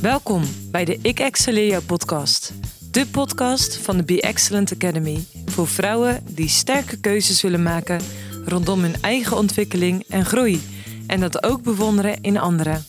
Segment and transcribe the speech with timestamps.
[0.00, 2.52] Welkom bij de Ik Excelleer Jou podcast.
[2.90, 5.24] De podcast van de Be Excellent Academy.
[5.46, 8.00] Voor vrouwen die sterke keuzes willen maken
[8.44, 10.62] rondom hun eigen ontwikkeling en groei.
[11.06, 12.84] En dat ook bewonderen in anderen.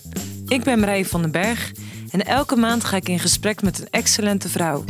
[0.48, 1.72] Ik ben Marije van den Berg
[2.12, 4.84] en elke maand ga ik in gesprek met een excellente vrouw.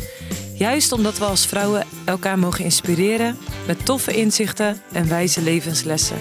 [0.53, 6.17] Juist omdat we als vrouwen elkaar mogen inspireren met toffe inzichten en wijze levenslessen.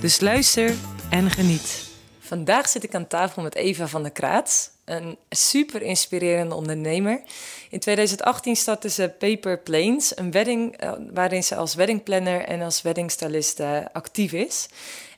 [0.00, 0.74] Dus luister
[1.10, 1.88] en geniet.
[2.18, 7.22] Vandaag zit ik aan tafel met Eva van der Kraat, een super inspirerende ondernemer.
[7.70, 12.82] In 2018 startte ze Paper Planes, een wedding eh, waarin ze als weddingplanner en als
[12.82, 14.68] weddingstylist uh, actief is.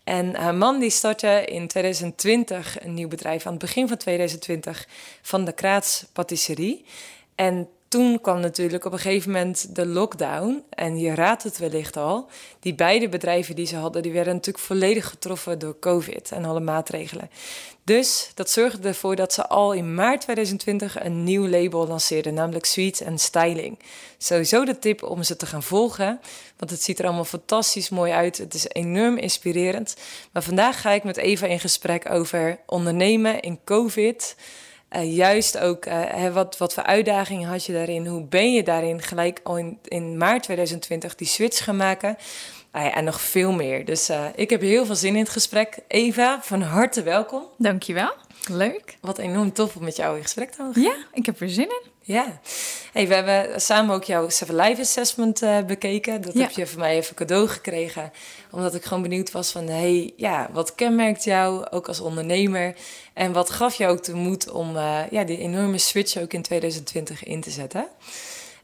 [0.04, 4.88] En haar man die startte in 2020 een nieuw bedrijf, aan het begin van 2020,
[5.22, 6.84] van de Kraats Patisserie.
[7.34, 10.64] En toen kwam natuurlijk op een gegeven moment de lockdown.
[10.70, 12.28] En je raadt het wellicht al.
[12.60, 16.60] Die beide bedrijven die ze hadden, die werden natuurlijk volledig getroffen door COVID en alle
[16.60, 17.30] maatregelen.
[17.84, 22.64] Dus dat zorgde ervoor dat ze al in maart 2020 een nieuw label lanceerden, namelijk
[22.64, 23.78] Sweets and Styling.
[24.19, 26.20] Sowieso de tip om ze te gaan volgen,
[26.56, 28.38] want het ziet er allemaal fantastisch mooi uit.
[28.38, 29.97] Het is enorm inspirerend.
[30.33, 34.36] Maar vandaag ga ik met Eva in gesprek over ondernemen in COVID.
[34.96, 38.06] Uh, juist ook, uh, wat, wat voor uitdagingen had je daarin?
[38.06, 42.16] Hoe ben je daarin gelijk al in, in maart 2020 die switch gaan maken?
[42.76, 43.84] Uh, ja, en nog veel meer.
[43.84, 45.78] Dus ik heb heel veel zin in het gesprek.
[45.88, 47.42] Eva, van harte welkom.
[47.58, 48.12] Dankjewel.
[48.50, 48.96] Leuk.
[49.00, 50.82] Wat enorm tof om met jou in gesprek te gaan.
[50.82, 51.90] Ja, ik heb er zin in.
[52.00, 52.40] Ja.
[52.92, 56.20] Hey, we hebben samen ook jouw Seven Life Assessment uh, bekeken.
[56.20, 58.12] Dat heb je van mij even cadeau gekregen.
[58.50, 59.66] Omdat ik gewoon benieuwd was van...
[59.66, 62.74] hey, ja, wat kenmerkt jou ook als ondernemer?
[63.12, 66.42] En wat gaf jou ook de moed om uh, ja, die enorme switch ook in
[66.42, 67.86] 2020 in te zetten?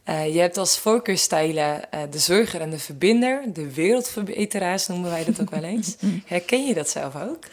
[0.08, 3.42] Uh, je hebt als voorkeurstijlen de zorger en de verbinder.
[3.52, 5.96] De wereldverbeteraars noemen wij dat ook wel eens.
[6.26, 7.44] Herken je dat zelf ook?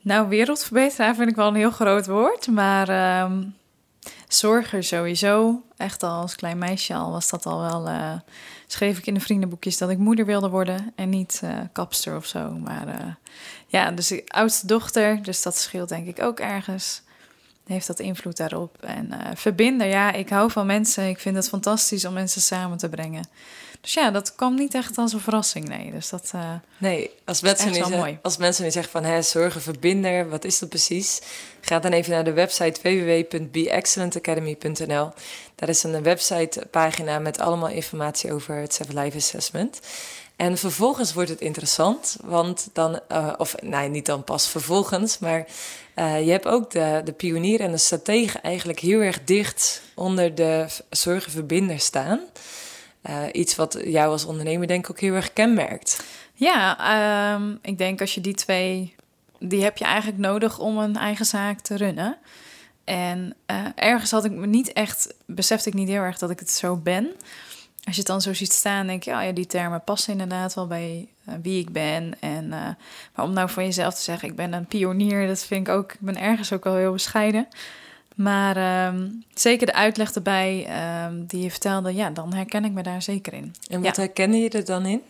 [0.00, 2.46] Nou, wereldverbeteraar vind ik wel een heel groot woord.
[2.46, 2.88] Maar...
[2.88, 3.40] Ehm,
[4.34, 5.62] Zorger sowieso.
[5.76, 7.88] Echt al als klein meisje al was dat al wel.
[7.88, 8.12] Uh,
[8.66, 12.26] schreef ik in de vriendenboekjes dat ik moeder wilde worden en niet uh, kapster of
[12.26, 12.50] zo.
[12.50, 13.14] Maar uh,
[13.66, 17.02] ja, dus de oudste dochter, dus dat scheelt denk ik ook ergens.
[17.66, 18.82] Heeft dat invloed daarop.
[18.82, 21.08] En verbinden, ja, ik hou van mensen.
[21.08, 23.24] Ik vind het fantastisch om mensen samen te brengen.
[23.82, 25.90] Dus ja, dat kwam niet echt als een verrassing, nee.
[25.90, 29.04] Dus dat uh, nee, als mensen, nu zeggen, als mensen nu zeggen van...
[29.04, 31.20] Hè, zorgen verbinder, wat is dat precies?
[31.60, 35.12] Ga dan even naar de website www.beexcellentacademy.nl.
[35.54, 39.80] Daar is een websitepagina met allemaal informatie over het Seven Life Assessment.
[40.36, 43.00] En vervolgens wordt het interessant, want dan...
[43.12, 45.46] Uh, of nee, niet dan pas vervolgens, maar...
[45.96, 50.34] Uh, je hebt ook de, de pionier en de stratege eigenlijk heel erg dicht onder
[50.34, 52.20] de zorgenverbinder staan...
[53.10, 56.04] Uh, iets wat jou als ondernemer denk ik ook heel erg kenmerkt.
[56.34, 58.94] Ja, um, ik denk als je die twee,
[59.38, 62.16] die heb je eigenlijk nodig om een eigen zaak te runnen.
[62.84, 66.38] En uh, ergens had ik me niet echt, besefte ik niet heel erg dat ik
[66.38, 67.10] het zo ben.
[67.84, 70.54] Als je het dan zo ziet staan, denk je, oh ja, die termen passen inderdaad
[70.54, 72.14] wel bij uh, wie ik ben.
[72.20, 75.74] En, maar om nou van jezelf te zeggen, ik ben een pionier, dat vind ik
[75.74, 77.48] ook, ik ben ergens ook wel heel bescheiden.
[78.14, 80.66] Maar um, zeker de uitleg erbij
[81.06, 83.54] um, die je vertelde, ja, dan herken ik me daar zeker in.
[83.68, 84.02] En wat ja.
[84.02, 85.02] herkende je er dan in?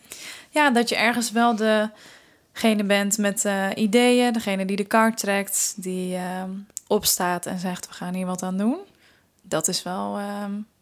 [0.50, 5.74] Ja, dat je ergens wel degene bent met uh, ideeën, degene die de kaart trekt,
[5.76, 8.78] die um, opstaat en zegt: we gaan hier wat aan doen.
[9.42, 10.18] Dat is wel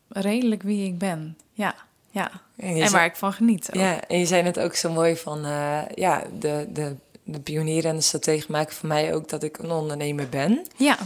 [0.08, 1.36] redelijk wie ik ben.
[1.52, 1.74] Ja,
[2.10, 2.30] ja.
[2.56, 3.68] En, en waar ik van geniet.
[3.68, 3.80] Ook.
[3.80, 7.86] Ja, en je zei het ook zo mooi van, uh, ja, de, de, de pionier
[7.86, 10.66] en de stratege maken voor mij ook dat ik een ondernemer ben.
[10.76, 10.96] Ja.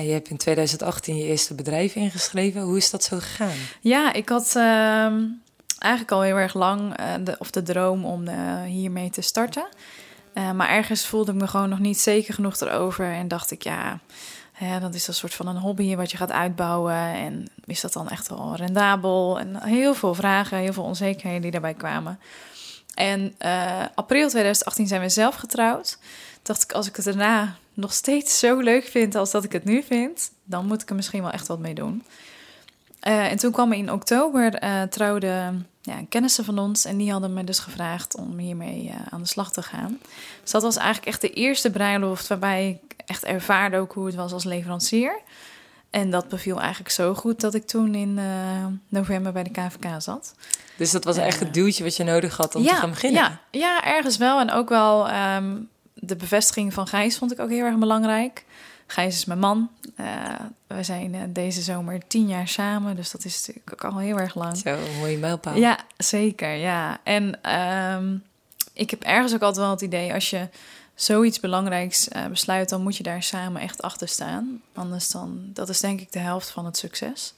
[0.00, 2.60] Je hebt in 2018 je eerste bedrijf ingeschreven.
[2.60, 3.56] Hoe is dat zo gegaan?
[3.80, 4.62] Ja, ik had uh,
[5.78, 9.68] eigenlijk al heel erg lang uh, de, of de droom om uh, hiermee te starten.
[10.32, 13.12] Eh, maar ergens voelde ik me gewoon nog niet zeker genoeg erover.
[13.12, 13.98] En dacht ik, ja,
[14.52, 16.94] hè, dat is een soort van een hobby wat je gaat uitbouwen.
[16.94, 19.38] En is dat dan echt wel rendabel?
[19.38, 22.18] En heel veel vragen, heel veel onzekerheden die daarbij kwamen.
[22.94, 23.34] En
[23.94, 25.98] april 2018 zijn we zelf getrouwd.
[26.42, 29.64] Dacht ik, als ik het daarna nog steeds zo leuk vind als dat ik het
[29.64, 32.02] nu vind, dan moet ik er misschien wel echt wat mee doen.
[33.02, 37.32] Uh, en toen kwam in oktober uh, trouwden ja, kennissen van ons en die hadden
[37.32, 39.98] me dus gevraagd om hiermee uh, aan de slag te gaan.
[40.42, 44.14] Dus dat was eigenlijk echt de eerste bruiloft waarbij ik echt ervaarde ook hoe het
[44.14, 45.20] was als leverancier.
[45.90, 48.20] En dat beviel eigenlijk zo goed dat ik toen in
[48.88, 50.34] november bij de KVK zat.
[50.76, 53.22] Dus dat was echt het duwtje wat je nodig had om ja, te gaan beginnen?
[53.22, 54.40] Ja, ja, ergens wel.
[54.40, 55.68] En ook wel um,
[56.06, 58.44] de bevestiging van Gijs vond ik ook heel erg belangrijk.
[58.86, 59.70] Gijs is mijn man.
[60.00, 60.06] Uh,
[60.66, 64.18] we zijn uh, deze zomer tien jaar samen, dus dat is natuurlijk ook al heel
[64.18, 64.56] erg lang.
[64.56, 65.56] Zo, een mooie mijlpaal.
[65.56, 66.98] Ja, zeker, ja.
[67.02, 67.50] En
[67.94, 68.22] um,
[68.72, 70.48] ik heb ergens ook altijd wel het idee, als je
[70.94, 74.62] zoiets belangrijks uh, besluit, dan moet je daar samen echt achter staan.
[74.74, 77.34] Anders dan, dat is denk ik de helft van het succes.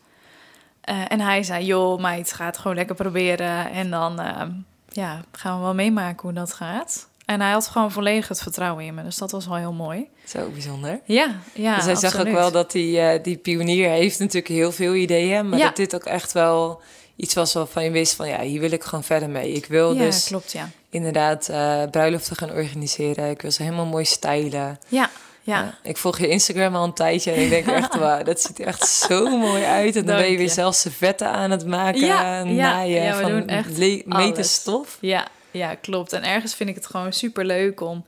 [0.89, 3.71] Uh, en hij zei, joh meid, ga het gewoon lekker proberen.
[3.71, 4.43] En dan uh,
[4.89, 7.09] ja, gaan we wel meemaken hoe dat gaat.
[7.29, 9.03] En hij had gewoon volledig het vertrouwen in me.
[9.03, 10.09] Dus dat was wel heel mooi.
[10.25, 11.01] Zo bijzonder.
[11.05, 14.73] Ja, ja Dus hij zag ook wel dat die, uh, die pionier heeft natuurlijk heel
[14.73, 15.49] veel ideeën.
[15.49, 15.65] Maar Ja.
[15.65, 16.81] dat dit ook echt wel
[17.17, 18.29] iets was waarvan je wist van...
[18.29, 19.53] ja, hier wil ik gewoon verder mee.
[19.53, 20.71] Ik wil ja, dus klopt, ja.
[20.91, 23.31] inderdaad eh bruiloften gaan organiseren.
[23.31, 24.79] Ik wil ze helemaal mooi stylen.
[24.89, 25.11] Ja,
[25.43, 25.79] ja.
[25.83, 28.67] Ik volg je Instagram al een tijdje en ik denk echt, wauw, dat ziet er
[28.67, 29.87] echt zo mooi uit.
[29.97, 33.23] En dan Dank ben je weer zelfs servetten aan het maken, Ja, naaien ja, we
[33.23, 34.99] van doen echt le- meten stof.
[35.01, 35.27] Ja,
[35.59, 36.13] ja, klopt.
[36.13, 38.05] En ergens vind ik het gewoon super leuk om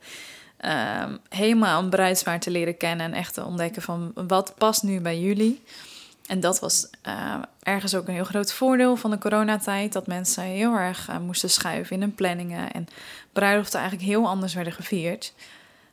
[0.57, 4.99] ehm, helemaal een bruidspaar te leren kennen en echt te ontdekken van wat past nu
[4.99, 5.61] bij jullie.
[6.31, 9.93] En dat was eh, ergens ook een heel groot voordeel van de coronatijd.
[9.93, 12.71] Dat mensen heel erg eh, moesten schuiven in hun planningen.
[12.71, 12.87] En
[13.33, 15.33] bruiloften eigenlijk heel anders werden gevierd.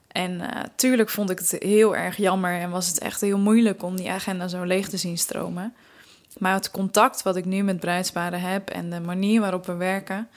[0.08, 3.82] En eh, tuurlijk vond ik het heel erg jammer en was het echt heel moeilijk
[3.82, 5.75] om die agenda zo leeg te zien stromen.
[6.38, 10.28] Maar het contact wat ik nu met bruidsparen heb en de manier waarop we werken,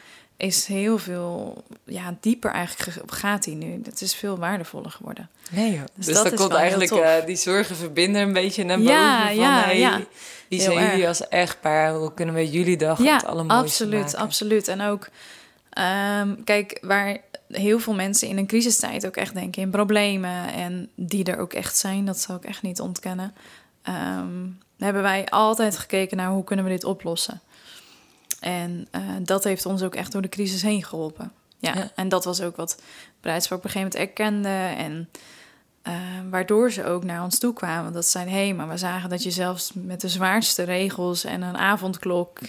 [0.42, 3.82] is heel veel ja, dieper eigenlijk ge- gaat die nu.
[3.84, 5.30] Het is veel waardevoller geworden.
[5.52, 5.82] Nee, joh.
[5.96, 7.20] Dus Dus, dat dan is komt wel heel eigenlijk tof.
[7.20, 9.36] eh, die zorgen verbinder een beetje naar Ja, boven.
[9.36, 10.02] Van, ja, hey, ja.
[10.48, 11.94] Wie Heel zijn jullie als echtpaar?
[11.94, 14.20] Hoe kunnen we jullie dag het Ja, allermooiste absoluut, maken?
[14.20, 14.68] absoluut.
[14.68, 15.10] En ook,
[15.70, 17.18] ehm, kijk, waar
[17.48, 21.54] heel veel mensen in een crisistijd ook echt denken in problemen en die er ook
[21.54, 23.34] echt zijn, dat zal ik echt niet ontkennen.
[23.82, 24.48] ehm,
[24.78, 27.42] hebben wij altijd gekeken naar hoe kunnen we dit oplossen.
[28.42, 31.32] En eh, dat heeft ons ook echt door de crisis heen geholpen.
[31.60, 31.92] Ja, Ja.
[31.96, 32.82] en dat was ook wat
[33.20, 34.84] Bruidspaar op een gegeven moment erkende.
[34.84, 35.10] En
[35.82, 35.94] eh,
[36.30, 37.94] waardoor ze ook naar ons toe kwamen.
[37.94, 41.24] Dat ze zeiden, hé, hey, maar we zagen dat je zelfs met de zwaarste regels
[41.24, 42.40] en een avondklok...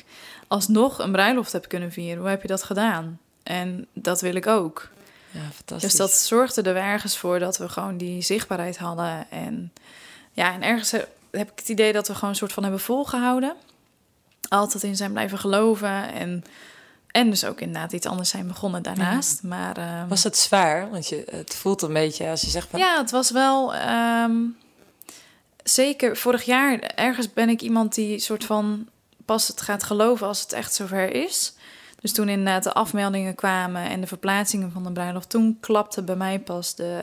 [0.49, 2.21] alsnog een bruiloft hebt kunnen vieren.
[2.21, 3.21] Hoe heb je dat gedaan?
[3.43, 4.89] En dat wil ik ook.
[5.31, 5.91] Ja, fantastisch.
[5.91, 9.31] Dus dat zorgde er ergens voor dat we gewoon die zichtbaarheid hadden.
[9.31, 9.73] En
[10.33, 13.55] ja, en ergens heb ik het idee dat we gewoon een soort van hebben volgehouden.
[14.52, 16.12] Altijd in zijn blijven geloven.
[16.12, 16.44] En,
[17.06, 19.43] en dus ook inderdaad iets anders zijn begonnen daarnaast.
[19.43, 20.90] Maar ehm, Was het zwaar?
[20.90, 22.81] Want je, het voelt een beetje als je zegt van...
[22.81, 23.75] ja, het was wel.
[23.75, 24.32] ehm,
[25.64, 28.88] zeker vorig jaar, ergens ben ik iemand die soort van
[29.25, 31.55] pas het gaat geloven als het echt zover is.
[32.00, 36.16] Dus toen inderdaad de afmeldingen kwamen en de verplaatsingen van de bruiloft, toen klapte bij
[36.16, 37.02] mij pas de,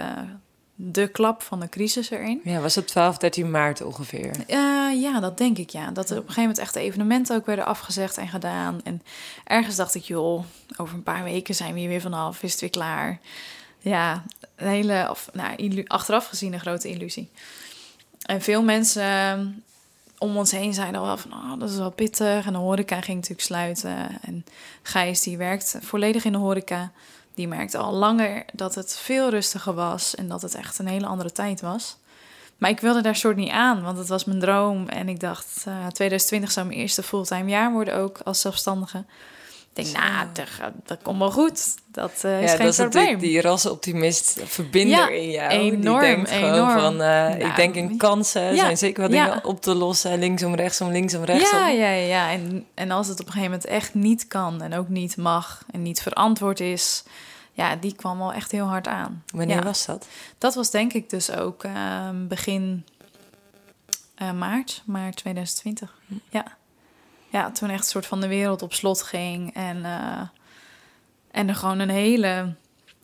[0.81, 2.41] de klap van de crisis erin.
[2.43, 4.31] Ja, was het 12, 13 maart ongeveer?
[4.47, 5.91] Eh, ja, dat denk ik ja.
[5.91, 8.79] Dat er op een gegeven moment echt de evenementen ook werden afgezegd en gedaan.
[8.83, 9.01] En
[9.43, 10.43] ergens dacht ik, joh,
[10.77, 13.19] over een paar weken zijn we hier weer vanaf, is het weer klaar.
[13.79, 14.23] Ja,
[14.55, 17.29] een hele, of, nou, achteraf gezien een grote illusie.
[18.21, 19.39] En veel mensen eh,
[20.17, 22.45] om ons heen zeiden al wel van, oh, dat is wel pittig.
[22.45, 24.21] En de horeca ging natuurlijk sluiten.
[24.21, 24.45] En
[24.81, 26.91] Gijs, die werkt volledig in de horeca.
[27.39, 31.05] Die merkte al langer dat het veel rustiger was en dat het echt een hele
[31.05, 31.97] andere tijd was.
[32.57, 34.87] Maar ik wilde daar soort niet aan, want het was mijn droom.
[34.87, 39.05] En ik dacht, eh 2020 zou mijn eerste fulltime jaar worden ook als zelfstandige.
[39.73, 40.27] Ik denk, nou,
[40.85, 41.75] dat, komt wel goed.
[41.91, 43.03] Dat eh, is ja, geen dat is probleem.
[43.03, 45.49] natuurlijk die rasoptimist verbinder Ja, in jou.
[45.51, 46.79] enorm, die denkt gewoon enorm.
[46.79, 48.41] van, eh, ik Nou, denk in kansen.
[48.41, 50.19] Er ja, zijn zeker wat dingen op te lossen.
[50.19, 51.59] Linksom, rechtsom, linksom, rechtsom.
[51.59, 52.31] Ja, ja, ja.
[52.31, 55.63] En, en als het op een gegeven moment echt niet kan en ook niet mag
[55.71, 57.03] en niet verantwoord is,
[57.53, 59.23] ja, die kwam wel echt heel hard aan.
[59.33, 60.07] Wanneer was dat?
[60.37, 62.85] Dat was denk ik dus ook ehm, begin
[64.15, 65.93] eh, maart, maart 2020.
[66.29, 66.57] Ja.
[67.29, 70.21] Ja, toen echt een soort van de wereld op slot ging en, eh,
[71.31, 72.53] en er gewoon een hele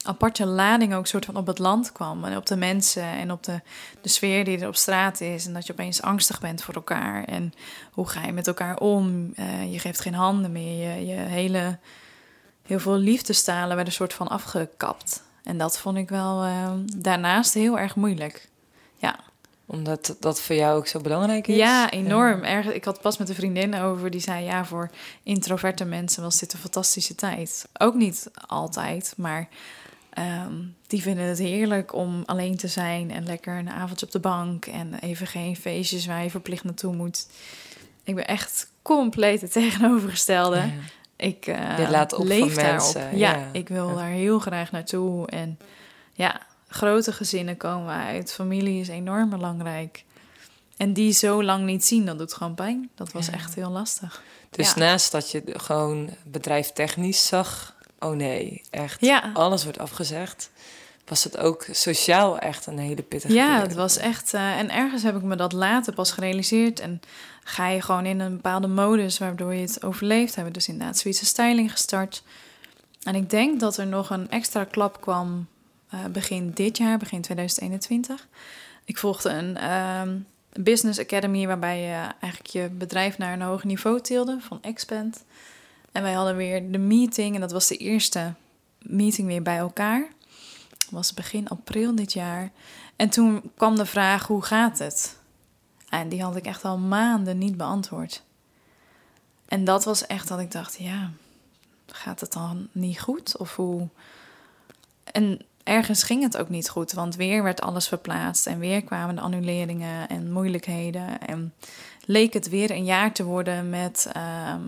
[0.04, 3.44] aparte lading ook soort van op het land kwam en op de mensen en op
[3.44, 3.62] de,
[4.02, 7.24] de sfeer die er op straat is en dat je opeens angstig bent voor elkaar
[7.24, 7.54] en
[7.92, 9.32] hoe ga je met elkaar om?
[9.36, 11.78] Eh, je geeft geen handen meer, je, je hele
[12.66, 15.24] heel veel liefdestalen werden soort van afgekapt.
[15.44, 18.50] En dat vond ik wel eh, daarnaast heel erg moeilijk.
[18.96, 19.20] Ja,
[19.66, 21.56] Omdat dat voor jou ook zo belangrijk is?
[21.56, 22.44] ja enorm.
[22.44, 24.90] Erg, ik had pas met een vriendin over die zei: ja, voor
[25.24, 27.68] introverte mensen was dit een fantastische tijd.
[27.78, 29.48] Ook niet altijd, maar
[30.10, 30.54] ehm,
[30.88, 34.66] die vinden het heerlijk om alleen te zijn en lekker een avondje op de bank
[34.66, 37.28] en even geen feestjes waar je verplicht naartoe moet.
[38.04, 40.58] Ik ben echt compleet het tegenovergestelde.
[40.58, 40.72] Ja.
[41.18, 42.94] Ik uh, Je laat op leef van daarop.
[42.94, 43.50] mensen, Ja, ja.
[43.52, 45.28] ik wil daar heel graag naartoe.
[45.28, 45.58] En
[46.14, 46.42] ja,
[46.76, 48.34] grote gezinnen komen we uit.
[48.34, 50.04] Familie is enorm belangrijk.
[50.78, 52.90] En die zo lang niet zien, dat doet gewoon pijn.
[52.96, 53.34] Dat was Ja.
[53.34, 54.22] echt heel lastig.
[54.50, 54.80] Dus Ja.
[54.80, 57.76] naast dat je gewoon bedrijf technisch zag...
[58.00, 59.02] Oh nee, echt.
[59.02, 60.50] Ja, Alles wordt afgezegd.
[61.06, 63.68] Was het ook sociaal echt een hele pittige ja periode?
[63.68, 64.34] het was echt...
[64.34, 66.80] eh, en ergens heb ik me dat later pas gerealiseerd.
[66.80, 67.00] En
[67.44, 70.36] ga je gewoon in een bepaalde modus waardoor je het overleeft.
[70.36, 72.24] Hebben we dus inderdaad Zwitserse styling gestart.
[73.04, 75.48] En ik denk dat er nog een extra klap kwam...
[75.96, 78.28] eh, begin dit jaar, begin 2021.
[78.86, 80.18] Ik volgde een ehm,
[80.52, 85.24] business academy waarbij je eigenlijk je bedrijf naar een hoger niveau tilde van Expand.
[85.92, 88.34] En wij hadden weer de meeting en dat was de eerste
[88.80, 90.08] meeting weer bij elkaar.
[90.70, 92.52] Dat was begin april dit jaar.
[92.96, 95.18] En toen kwam de vraag: hoe gaat het?
[95.90, 98.24] En die had ik echt al maanden niet beantwoord.
[99.46, 101.12] En dat was echt dat ik dacht: ja,
[101.88, 103.38] gaat het dan niet goed?
[103.38, 103.88] Of hoe.
[105.04, 109.16] En ergens ging het ook niet goed, want weer werd alles verplaatst en weer kwamen
[109.16, 111.20] de annuleringen en moeilijkheden.
[111.20, 111.54] En
[112.06, 114.62] leek het weer een jaar te worden met, ehm,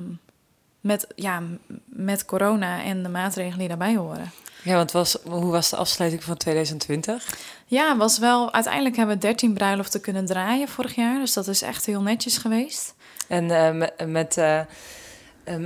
[0.82, 1.42] met, ja,
[1.86, 4.32] met corona en de maatregelen die daarbij horen.
[4.63, 7.38] Ja, want was, hoe was de afsluiting van 2020?
[7.66, 8.54] Ja, was wel.
[8.54, 11.20] Uiteindelijk hebben we 13 bruiloften kunnen draaien vorig jaar.
[11.20, 12.94] Dus dat is echt heel netjes geweest.
[13.27, 14.08] En uh, met.
[14.08, 14.60] met uh,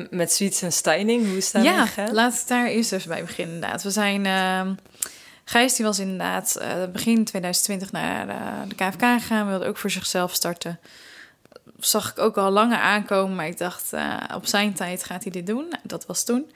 [0.10, 2.14] met Sweets en Steining, hoe is dat ja, gegaan?
[2.14, 3.84] laat ik daar eerst even bij beginnen inderdaad.
[3.84, 4.26] We zijn...
[4.26, 4.76] Uh,
[5.52, 8.28] Gijs die was inderdaad uh, begin 2020 naar
[8.68, 9.48] de KFK gegaan.
[9.48, 10.80] Wilde ook voor zichzelf starten.
[11.80, 13.92] Zag ik ook al langer aankomen, maar ik dacht
[14.36, 15.74] op zijn tijd gaat hij dit doen.
[15.84, 16.52] Dat was toen.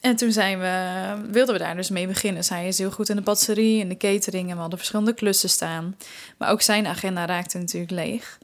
[0.00, 2.44] En toen zijn we, wilden we daar dus mee beginnen.
[2.44, 5.50] Zij is heel goed in de patisserie en de catering en we hadden verschillende klussen
[5.50, 5.96] staan.
[6.36, 8.38] Maar ook zijn agenda raakte natuurlijk leeg.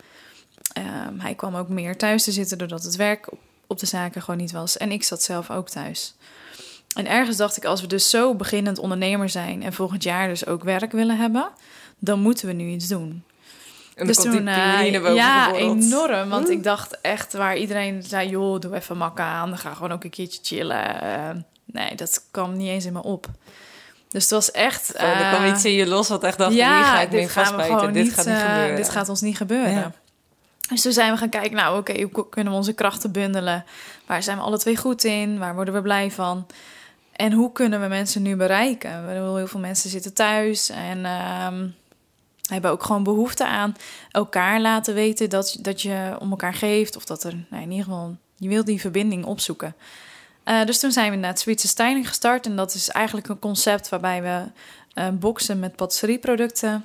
[0.79, 3.29] Um, hij kwam ook meer thuis te zitten doordat het werk
[3.67, 4.77] op de zaken gewoon niet was.
[4.77, 6.15] En ik zat zelf ook thuis.
[6.97, 10.47] En ergens dacht ik, als we dus zo beginnend ondernemer zijn en volgend jaar dus
[10.47, 11.49] ook werk willen hebben,
[11.99, 13.25] dan moeten we nu iets doen.
[13.95, 16.29] En dus toen, uh, ja, enorm.
[16.29, 19.93] Want ik dacht echt waar iedereen zei, joh, doe even mak aan, dan ga gewoon
[19.93, 21.03] ook een keertje chillen.
[21.03, 21.31] Uh,
[21.65, 23.27] nee, dat kwam niet eens in me op.
[24.09, 24.97] Dus het was echt.
[24.97, 27.29] Uh, er kwam iets in je los wat echt dacht, ja, hier ga ik mee
[27.29, 27.93] vastbijten.
[27.93, 28.77] Dit niet, gaat niet gebeuren.
[28.77, 29.73] Dit gaat ons niet gebeuren.
[29.73, 29.93] Ja.
[30.69, 33.65] Dus toen zijn we gaan kijken, nou oké, okay, hoe kunnen we onze krachten bundelen?
[34.07, 35.39] Waar zijn we alle twee goed in?
[35.39, 36.47] Waar worden we blij van?
[37.17, 39.09] En hoe kunnen we mensen nu bereiken?
[39.09, 41.75] Heel veel mensen zitten thuis en um,
[42.49, 43.77] hebben ook gewoon behoefte aan
[44.11, 46.97] elkaar laten weten dat, dat je om elkaar geeft.
[46.97, 49.75] Of dat er, nou, in ieder geval, je wilt die verbinding opzoeken.
[50.45, 52.47] Uh, dus toen zijn we naar het Sweetse Styling gestart.
[52.47, 54.43] En dat is eigenlijk een concept waarbij we
[55.01, 56.85] uh, boxen met patisserieproducten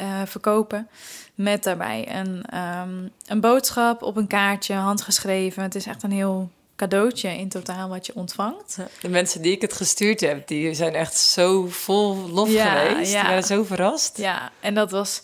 [0.00, 0.88] uh, verkopen.
[1.34, 5.62] Met daarbij een, um, een boodschap op een kaartje, handgeschreven.
[5.62, 6.50] Het is echt een heel
[6.82, 8.78] cadeautje in totaal wat je ontvangt.
[9.00, 13.12] De mensen die ik het gestuurd heb, die zijn echt zo vol lof ja, geweest.
[13.12, 13.20] Ja.
[13.20, 14.16] Die waren zo verrast.
[14.16, 15.22] Ja, en dat was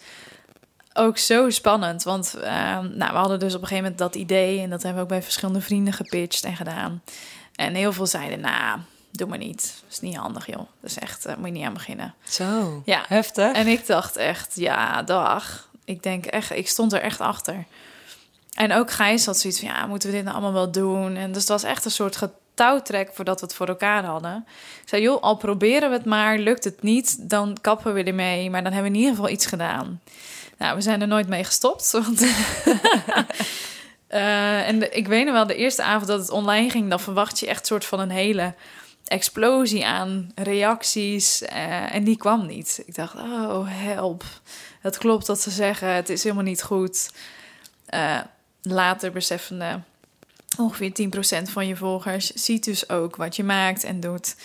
[0.95, 2.03] ook zo spannend.
[2.03, 2.43] Want uh,
[2.79, 4.61] nou, we hadden dus op een gegeven moment dat idee...
[4.61, 7.03] en dat hebben we ook bij verschillende vrienden gepitcht en gedaan.
[7.55, 8.79] En heel veel zeiden, nou,
[9.11, 9.75] doe maar niet.
[9.83, 10.67] Dat is niet handig, joh.
[10.81, 12.15] Dat is echt, uh, moet je niet aan beginnen.
[12.29, 13.05] Zo, ja.
[13.09, 13.53] heftig.
[13.53, 15.69] En ik dacht echt, ja, dag.
[15.85, 17.65] Ik denk echt, ik stond er echt achter.
[18.59, 21.17] En ook Gijs had zoiets van, ja, moeten we dit nou allemaal wel doen?
[21.17, 24.45] En dus het was echt een soort getouwtrek voordat we het voor elkaar hadden.
[24.83, 28.51] Ik zei, joh, al proberen we het maar, lukt het niet, dan kappen we ermee.
[28.51, 30.01] Maar dan hebben we in ieder geval iets gedaan.
[30.57, 31.91] Nou, we zijn er nooit mee gestopt.
[32.05, 32.23] Want
[34.11, 37.39] uh, en ik weet nog wel, de eerste avond dat het online ging, dan verwacht
[37.39, 38.55] je echt soort van een hele
[39.05, 41.43] explosie aan reacties.
[41.43, 42.83] Uh, en die kwam niet.
[42.87, 44.25] Ik dacht, oh, help.
[44.81, 47.11] Het klopt dat ze zeggen, het is helemaal niet goed.
[47.95, 48.21] Uh,
[48.73, 49.81] later beseffende,
[50.59, 51.11] ongeveer
[51.47, 54.37] 10% van je volgers ziet dus ook wat je maakt en doet.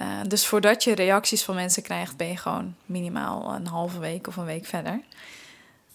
[0.00, 4.26] Uh, dus voordat je reacties van mensen krijgt, ben je gewoon minimaal een halve week
[4.26, 4.92] of een week verder.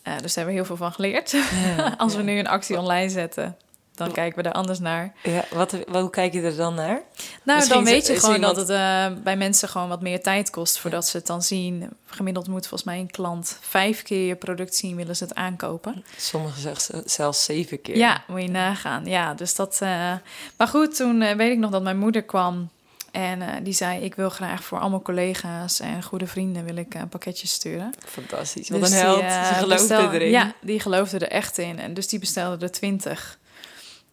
[0.04, 1.32] Uh, dus daar hebben we heel veel van geleerd.
[1.32, 3.58] Ja, Als we nu een actie online zetten,
[4.00, 5.14] dan kijken we daar anders naar.
[5.24, 7.02] Ja, wat, hoe kijk je er dan naar?
[7.44, 8.56] Nou, Misschien dan weet je gewoon iemand...
[8.56, 11.10] dat het uh, bij mensen gewoon wat meer tijd kost voordat ja.
[11.10, 11.90] ze het dan zien.
[12.06, 16.06] Gemiddeld moet volgens mij een klant vijf keer je product zien, willen ze het aankopen.
[16.18, 17.98] Sommigen zeggen zelfs zeven keer.
[17.98, 19.06] Ja, moet je nagaan.
[19.06, 19.80] Ja, dus dat.
[19.84, 20.14] Uh...
[20.58, 22.70] Maar goed, toen uh, weet ik nog dat mijn moeder kwam.
[23.12, 26.96] En uh, die zei, ik wil graag voor allemaal collega's en goede vrienden wil ik
[26.96, 27.94] uh, pakketjes sturen.
[28.06, 29.20] Fantastisch, wat dus een held.
[29.20, 30.30] Die, uh, Ze geloofde bestel, erin.
[30.30, 31.80] Ja, die geloofde er echt in.
[31.80, 33.39] En dus die bestelde er twintig.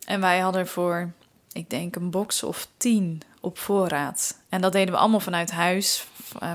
[0.06, 1.10] En wij hadden voor,
[1.52, 4.38] ik denk, een box of tien op voorraad.
[4.48, 6.06] En dat deden we allemaal vanuit huis,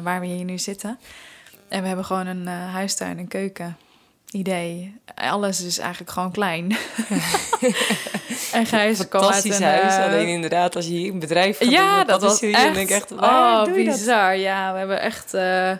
[0.04, 1.00] waar we hier nu zitten.
[1.68, 3.78] En we hebben gewoon een huistuin en keuken
[4.32, 4.96] idee.
[5.16, 6.72] Alles is eigenlijk gewoon klein.
[8.52, 9.64] en Gijs kwam uit een...
[9.64, 9.98] huis.
[9.98, 10.04] Uh...
[10.04, 12.74] Alleen inderdaad, als je hier een bedrijf gaat ja, doen, dat was echt...
[12.74, 13.12] denk ik echt...
[13.12, 14.36] Oh, bizar.
[14.36, 15.34] Ja, we hebben echt...
[15.34, 15.72] Uh,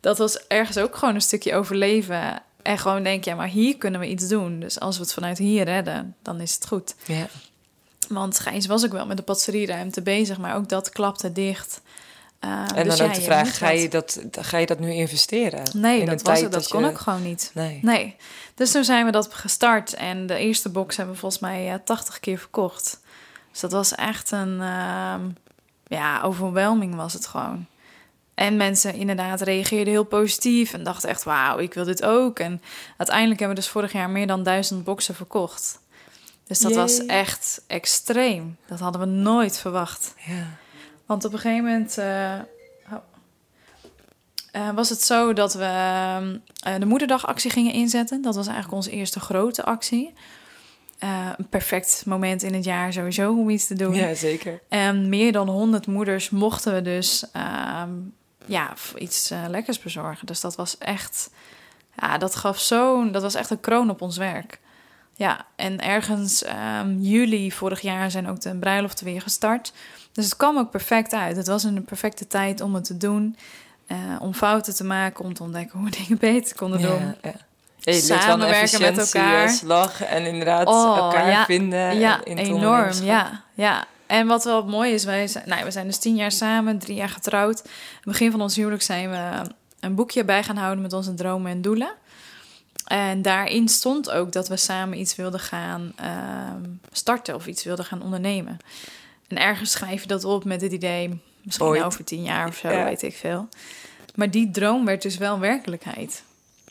[0.00, 2.42] dat was ergens ook gewoon een stukje overleven.
[2.66, 4.60] En gewoon denk, ja, maar hier kunnen we iets doen.
[4.60, 6.94] Dus als we het vanuit hier redden, dan is het goed.
[7.04, 7.26] Ja.
[8.08, 11.80] Want Gijs was ook wel met de patisserieruimte bezig, maar ook dat klapte dicht.
[12.44, 15.62] Uh, en dus dan ook de vraag, ga je, dat, ga je dat nu investeren?
[15.74, 16.86] Nee, dat, was dat, dat kon je...
[16.86, 17.50] ook gewoon niet.
[17.54, 17.78] Nee.
[17.82, 18.16] nee.
[18.54, 19.94] Dus toen zijn we dat gestart.
[19.94, 23.00] En de eerste box hebben we volgens mij ja, 80 keer verkocht.
[23.50, 24.58] Dus dat was echt een...
[24.60, 25.14] Uh,
[25.86, 27.66] ja, overwhelming was het gewoon.
[28.36, 32.38] En mensen inderdaad reageerden heel positief en dachten echt, wauw, ik wil dit ook.
[32.38, 32.62] En
[32.96, 35.80] uiteindelijk hebben we dus vorig jaar meer dan duizend boxen verkocht.
[36.46, 38.56] Dus dat was echt extreem.
[38.66, 40.14] Dat hadden we nooit verwacht.
[40.26, 40.56] Ja.
[41.06, 42.38] Want op een gegeven moment eh,
[42.92, 42.98] oh,
[44.52, 45.64] eh, was het zo dat we
[46.62, 48.22] eh, de moederdagactie gingen inzetten.
[48.22, 50.12] Dat was eigenlijk onze eerste grote actie.
[51.36, 53.94] Een perfect moment in het jaar sowieso om iets te doen.
[53.94, 54.60] ja, zeker.
[54.68, 57.90] En meer dan 100 moeders mochten we dus ehm,
[58.46, 60.26] ja, iets eh, lekkers bezorgen.
[60.26, 61.30] Dus dat was echt,
[62.00, 64.58] ja, dat gaf zo'n, dat was echt een kroon op ons werk.
[65.14, 69.72] Ja, en ergens ehm, juli vorig jaar zijn ook de bruiloften weer gestart.
[70.12, 71.36] Dus het kwam ook perfect uit.
[71.36, 73.36] Het was een perfecte tijd om het te doen.
[73.86, 76.98] eh, om fouten te maken, om te ontdekken hoe we dingen beter konden doen.
[77.00, 77.32] Ja, ja.
[77.78, 79.44] Je Samenwerken met elkaar.
[79.44, 81.44] eh, slag en inderdaad Oh, elkaar ja.
[81.44, 81.98] vinden.
[81.98, 82.92] Ja, in het enorm.
[83.02, 83.84] Ja, ja.
[84.06, 86.96] En wat wel mooi is, wij zijn, nou, we zijn dus tien jaar samen, drie
[86.96, 87.62] jaar getrouwd.
[87.64, 91.14] Aan het begin van ons huwelijk zijn we een boekje bij gaan houden met onze
[91.14, 91.90] dromen en doelen.
[92.86, 97.84] En daarin stond ook dat we samen iets wilden gaan ehm, starten of iets wilden
[97.84, 98.56] gaan ondernemen.
[99.28, 102.68] En ergens schrijf je dat op met het idee, misschien over tien jaar of zo,
[102.70, 102.84] Ja.
[102.84, 103.48] weet ik veel.
[104.14, 106.22] Maar die droom werd dus wel werkelijkheid.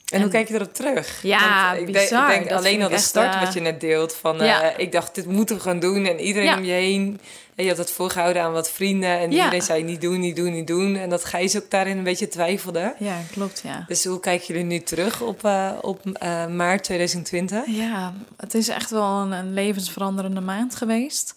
[0.05, 1.19] En, hoe kijk je erop terug?
[1.23, 2.27] Ja, Want ik bizar.
[2.27, 4.13] denk, ik denk alleen al de start eh, wat je net deelt.
[4.15, 4.77] Van, eh, Ja.
[4.77, 6.05] ik dacht, dit moeten we gaan doen.
[6.05, 6.57] En iedereen Ja.
[6.57, 7.19] om je heen.
[7.55, 9.09] En je had het voorgehouden aan wat vrienden.
[9.19, 9.37] En Ja.
[9.37, 10.95] iedereen zei niet doen, niet doen, niet doen.
[10.95, 12.95] En dat Gijs ook daarin een beetje twijfelde.
[12.99, 13.83] Ja, klopt, ja.
[13.87, 17.63] Dus hoe kijken jullie nu terug op, eh, op eh, maart 2020?
[17.67, 21.35] Ja, het is echt wel een, een levensveranderende maand geweest.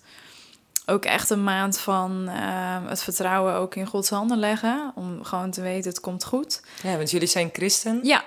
[0.87, 4.93] Ook echt een maand van eh, het vertrouwen ook in Gods handen leggen.
[4.95, 6.61] Om gewoon te weten, het komt goed.
[6.83, 8.01] Ja, want jullie zijn christen.
[8.03, 8.25] Ja,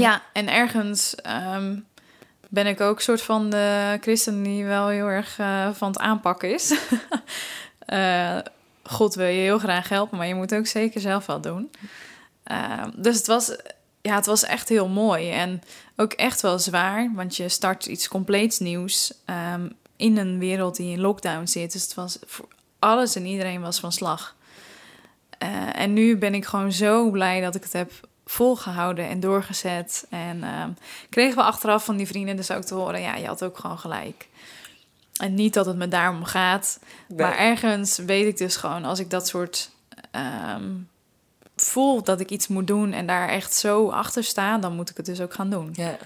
[0.00, 1.76] ja en ergens ehm,
[2.48, 6.54] ben ik ook soort van de christen die wel heel erg eh, van het aanpakken
[6.54, 6.74] is.
[7.88, 8.38] Eh,
[8.82, 11.70] God wil je heel graag helpen, maar je moet ook zeker zelf wel doen.
[12.42, 13.56] Ehm, dus het was,
[14.00, 15.62] ja, het was echt heel mooi en
[15.96, 20.92] ook echt wel zwaar, want je start iets compleets nieuws ehm, in een wereld die
[20.92, 21.72] in lockdown zit.
[21.72, 24.36] Dus het was voor alles en iedereen was van slag.
[25.38, 30.06] Eh, en nu ben ik gewoon zo blij dat ik het heb volgehouden en doorgezet.
[30.10, 30.70] En ehm,
[31.10, 33.00] kregen we achteraf van die vrienden dus ook te horen...
[33.00, 34.28] ja, je had ook gewoon gelijk.
[35.16, 36.78] En niet dat het me daarom gaat.
[37.16, 38.84] Maar ergens weet ik dus gewoon...
[38.84, 39.70] als ik dat soort
[40.10, 40.70] ehm,
[41.56, 42.92] voel dat ik iets moet doen...
[42.92, 44.58] en daar echt zo achter sta...
[44.58, 45.70] dan moet ik het dus ook gaan doen.
[45.72, 45.96] Ja.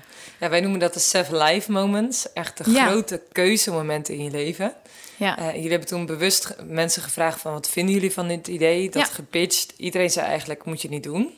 [0.40, 2.32] ja, wij noemen dat de seven life moments.
[2.32, 2.86] Echt de Ja.
[2.86, 4.74] grote keuzemomenten in je leven.
[5.16, 7.52] Ja, Eh, jullie hebben toen bewust mensen gevraagd van...
[7.52, 8.90] wat vinden jullie van dit idee?
[8.90, 9.14] Dat Ja.
[9.14, 9.72] gepitcht.
[9.76, 11.30] Iedereen zei eigenlijk, moet je niet doen.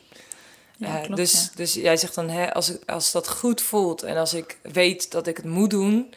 [0.77, 1.15] Ja Eh, klopt.
[1.15, 1.47] dus, ja.
[1.55, 4.03] dus jij zegt dan, hè, als, ik- als dat goed voelt...
[4.03, 6.13] en als ik weet dat ik het moet doen...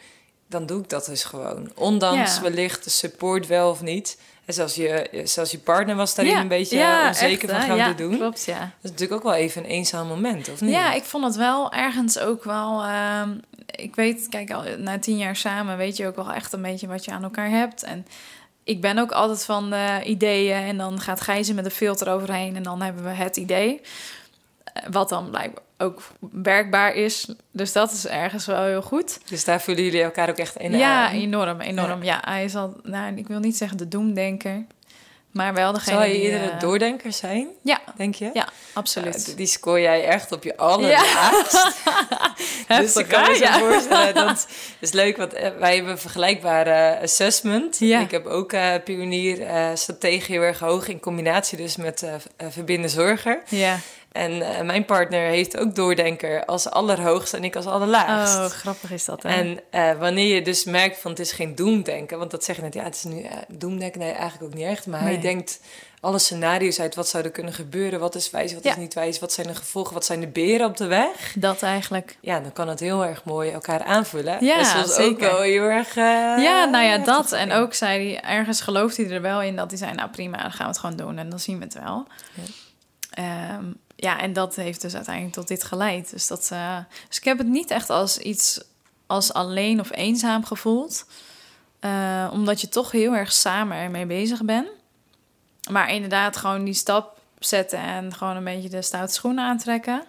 [0.47, 1.71] dan doe ik dat dus gewoon.
[1.75, 2.41] Ondanks Ja.
[2.41, 4.17] wellicht de support wel of niet.
[4.45, 7.67] En zelfs je, zelfs je partner was daarin Ja, een beetje ja, onzeker echt, van
[7.67, 8.17] gaan we ja, doen.
[8.17, 8.59] klopt, ja.
[8.59, 10.71] Dat is natuurlijk ook wel even een eenzaam moment, of niet?
[10.71, 12.83] Ja, ik vond het wel ergens ook wel.
[12.83, 13.29] ehm,
[13.65, 16.87] ik weet, kijk, al na tien jaar samen weet je ook wel echt een beetje
[16.87, 17.83] wat je aan elkaar hebt.
[17.83, 18.05] En
[18.63, 20.55] ik ben ook altijd van de ideeën.
[20.63, 22.55] En dan gaat Gijzen met een filter overheen.
[22.55, 23.81] En dan hebben we het idee.
[24.83, 27.27] Eh, Wat dan blijkbaar ook werkbaar is.
[27.51, 29.19] Dus dat is ergens wel heel goed.
[29.29, 31.13] Dus daar voelen jullie elkaar ook echt in ja, aan.
[31.13, 32.03] enorm, enorm.
[32.03, 32.21] Ja.
[32.25, 34.65] hij is al, nou, ik wil niet zeggen de doemdenker.
[35.31, 36.21] Maar wel degene Zou je die...
[36.21, 38.29] eerder eh, doordenker zijn, Ja, denk je?
[38.33, 39.25] ja, absoluut.
[39.27, 41.51] Ja, die scoor jij echt op je allerlaagst.
[42.37, 43.59] dus Heftig, ik kan me zo Ja.
[43.59, 44.47] voorstellen, dat
[44.79, 47.79] is leuk, want eh, wij hebben een vergelijkbare assessment.
[47.79, 47.99] Ja.
[47.99, 52.13] Ik heb ook eh pionier eh strategie heel erg hoog in combinatie dus met eh,
[52.13, 53.41] eh, verbinden zorger.
[53.47, 53.77] Ja.
[54.11, 58.35] En eh, mijn partner heeft ook doordenker als allerhoogst en ik als allerlaagst.
[58.37, 59.23] Oh, grappig is dat.
[59.23, 59.29] Hè?
[59.29, 62.61] En eh, wanneer je dus merkt van het is geen doemdenken, want dat zeg je
[62.61, 64.87] net, ja, het is nu uh, doemdenken, nee, eigenlijk ook niet echt.
[64.87, 65.59] Maar hij denkt
[66.01, 68.71] alle scenario's uit, wat zou er kunnen gebeuren, wat is wijs, wat Ja.
[68.71, 71.33] is niet wijs, wat zijn de gevolgen, wat zijn de beren op de weg.
[71.35, 72.17] Dat eigenlijk.
[72.21, 74.45] Ja, dan kan het heel erg mooi elkaar aanvullen.
[74.45, 75.31] Ja, en soms ook zeker.
[75.31, 75.95] wel heel erg...
[75.95, 77.31] ja, nou ja, dat.
[77.31, 80.41] En ook zei hij, ergens gelooft hij er wel in dat hij zei, nou prima,
[80.41, 82.07] dan gaan we het gewoon doen en dan zien we het wel.
[82.33, 82.43] Ja.
[83.09, 83.59] Ja,
[83.99, 86.11] ja en dat heeft dus uiteindelijk tot dit geleid.
[86.11, 88.61] Dus, dat, eh, dus ik heb het niet echt als iets
[89.07, 91.05] als alleen of eenzaam gevoeld.
[91.79, 94.67] Eh, omdat je toch heel erg samen ermee bezig bent.
[95.69, 100.03] Maar inderdaad gewoon die stap zetten en gewoon een beetje de stoute schoenen aantrekken.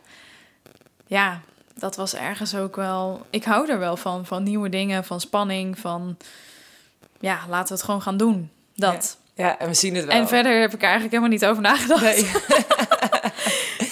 [1.07, 1.41] Ja,
[1.75, 3.27] dat was ergens ook wel...
[3.31, 6.17] Ik hou er wel van, van nieuwe dingen, van spanning, van...
[7.21, 8.51] Ja, laten we het gewoon gaan doen.
[8.75, 9.17] Dat.
[9.35, 10.15] Ja, en we zien het wel.
[10.15, 12.03] En verder heb ik er eigenlijk helemaal niet over nagedacht.
[12.03, 12.31] Nee.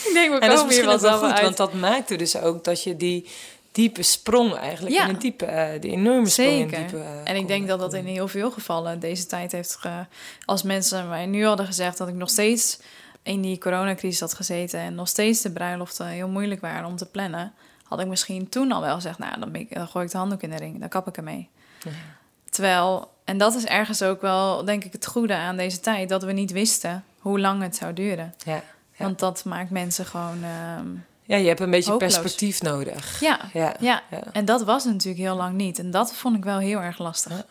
[0.08, 1.44] ik denk, we En dat is misschien wel ook wel samen goed, uit.
[1.44, 3.28] want dat maakte dus ook dat je die
[3.72, 5.02] diepe sprong eigenlijk Ja.
[5.04, 6.78] in een diepe, eh, die enorme sprong in Zeker.
[6.78, 6.96] diepe...
[7.04, 10.06] eh, En ik denk dat dat in heel veel gevallen deze tijd heeft ge...
[10.44, 12.78] Als mensen mij nu hadden gezegd dat ik nog steeds
[13.22, 17.06] in die coronacrisis had gezeten en nog steeds de bruiloften heel moeilijk waren om te
[17.06, 17.52] plannen,
[17.84, 20.42] had ik misschien toen al wel gezegd, nou, dan, ik, dan gooi ik de handdoek
[20.42, 21.48] in de ring, dan kap ik ermee.
[21.82, 21.90] Ja.
[22.50, 26.22] Terwijl, en dat is ergens ook wel, denk ik, het goede aan deze tijd, dat
[26.22, 28.34] we niet wisten hoe lang het zou duren.
[28.44, 28.62] Ja.
[28.98, 30.42] Want dat maakt mensen gewoon.
[30.42, 30.86] ehm,
[31.24, 32.18] ja, je hebt een beetje Hopeloos.
[32.18, 33.20] perspectief nodig.
[33.20, 33.76] ja, Ja.
[33.80, 35.78] ja, en dat was natuurlijk heel lang niet.
[35.78, 37.44] En dat vond ik wel heel erg lastig.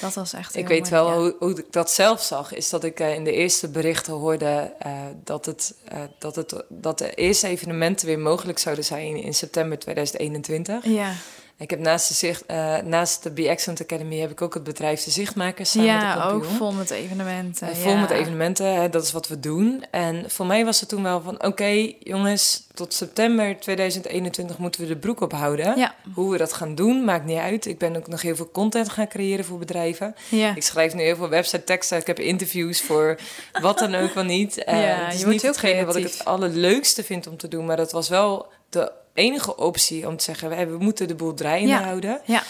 [0.00, 0.56] Dat was echt.
[0.56, 1.16] Ik weet wel ja.
[1.16, 4.72] hoe, hoe ik dat zelf zag, is dat ik eh, in de eerste berichten hoorde
[4.78, 4.92] eh,
[5.24, 9.78] dat, het, eh, dat, het, dat de eerste evenementen weer mogelijk zouden zijn in september
[9.78, 10.84] 2021.
[10.84, 11.12] Ja,
[11.58, 14.64] Ik heb naast de, zicht, eh, naast de Be Excellent Academy heb ik ook het
[14.64, 17.68] bedrijf De Zichtmakers samen met de ja ook vol met evenementen.
[17.68, 18.00] Eh, vol ja.
[18.00, 19.84] met evenementen, hè, dat is wat we doen.
[19.90, 24.86] En voor mij was het toen wel van, oké jongens, tot september 2021 moeten we
[24.86, 25.78] de broek ophouden.
[25.78, 27.66] Ja, Hoe we dat gaan doen, maakt niet uit.
[27.66, 30.14] Ik ben ook nog heel veel content gaan creëren voor bedrijven.
[30.28, 30.54] ja.
[30.54, 31.98] Ik schrijf nu heel veel website teksten.
[31.98, 33.18] Ik heb interviews voor
[33.62, 34.64] wat dan ook wel niet.
[34.64, 36.18] Eh, Ja, het is je wordt niet heel hetgene wat ik creatief.
[36.18, 37.66] het allerleukste vind om te doen.
[37.66, 40.48] Maar dat was wel de enige optie om te zeggen...
[40.48, 41.82] we, we moeten de boel draaiende Ja.
[41.82, 42.20] houden.
[42.24, 42.42] Ja,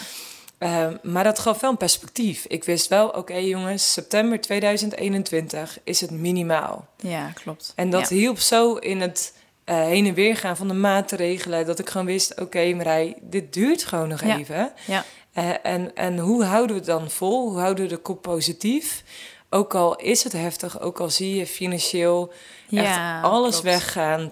[0.57, 2.45] Ehm, maar dat gaf wel een perspectief.
[2.47, 6.87] Ik wist wel, oké jongens, september 2021 is het minimaal.
[6.97, 7.73] ja, klopt.
[7.75, 8.15] En dat ja.
[8.15, 11.65] hielp zo in het eh, heen en weer gaan van de maatregelen...
[11.65, 14.37] dat ik gewoon wist, oké Marij, dit duurt gewoon nog Ja.
[14.37, 14.71] even.
[14.85, 17.49] Ja, Eh, en, en hoe houden we het dan vol?
[17.49, 19.03] Hoe houden we de kop positief?
[19.49, 22.31] Ook al is het heftig, ook al zie je financieel
[22.67, 23.63] ja, echt alles klopt.
[23.65, 24.31] weggaan...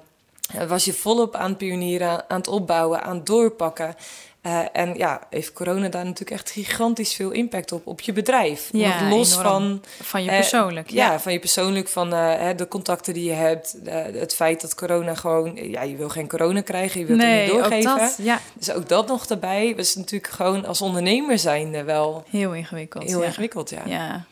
[0.59, 3.95] eh, was je volop aan het pionieren, aan, het opbouwen, aan het doorpakken...
[4.41, 8.69] Eh, en ja, heeft corona daar natuurlijk echt gigantisch veel impact op, op je bedrijf.
[8.71, 9.45] Ja, Nog los enorm.
[9.47, 10.89] van Van je Eh, persoonlijk.
[10.89, 11.11] ja.
[11.11, 11.19] ja.
[11.19, 12.09] van je persoonlijk, van
[12.55, 13.77] de contacten die je hebt.
[14.13, 15.55] het feit dat corona gewoon...
[15.55, 17.97] Ja, je wil geen corona krijgen, je wilt het niet ook doorgeven.
[17.97, 18.17] dat.
[18.21, 19.73] Ja, Dus ook dat nog erbij.
[19.75, 23.03] was natuurlijk gewoon als ondernemer zijnde wel heel ingewikkeld.
[23.03, 23.25] heel ja.
[23.25, 23.81] ingewikkeld, ja.
[23.85, 24.23] Ja.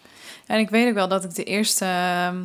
[0.48, 1.86] En ik weet ook wel dat ik de eerste...
[1.86, 2.44] ehm,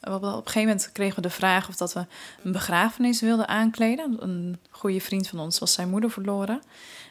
[0.00, 2.06] Op een gegeven moment kregen we de vraag of dat we
[2.42, 4.16] een begrafenis wilden aankleden.
[4.20, 6.62] Een goede vriend van ons was zijn moeder verloren.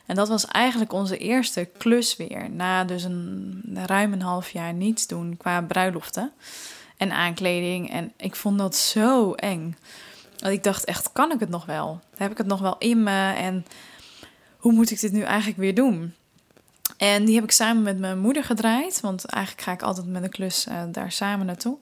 [0.06, 2.50] En dat was eigenlijk onze eerste klus weer.
[2.50, 6.32] Na dus een ruim een half jaar niets doen qua bruiloften
[6.98, 7.92] en aankleding.
[7.92, 9.78] En ik vond dat zo eng.
[10.40, 12.00] Want ik dacht echt, kan ik het nog wel?
[12.16, 13.34] Heb ik het nog wel in me?
[13.34, 13.66] En
[14.58, 16.14] hoe moet ik dit nu eigenlijk weer doen?
[16.98, 19.00] En die heb ik samen met mijn moeder gedraaid.
[19.00, 21.78] Want eigenlijk ga ik altijd met een klus eh, daar samen naartoe.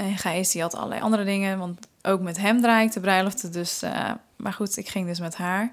[0.00, 1.58] En Gijs die had allerlei andere dingen.
[1.58, 3.52] Want ook met hem draai ik de bruiloften.
[3.52, 5.72] Dus, eh, maar goed, ik ging dus met haar.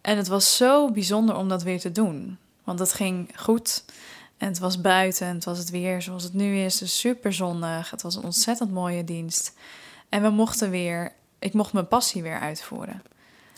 [0.00, 2.38] En het was zo bijzonder om dat weer te doen.
[2.64, 3.84] Want het ging goed.
[4.36, 5.26] En het was buiten.
[5.26, 6.78] En het was het weer zoals het nu is.
[6.78, 7.90] Dus super zonnig.
[7.90, 9.52] Het was een ontzettend mooie dienst.
[10.08, 11.12] En we mochten weer...
[11.38, 13.02] Ik mocht mijn passie weer uitvoeren.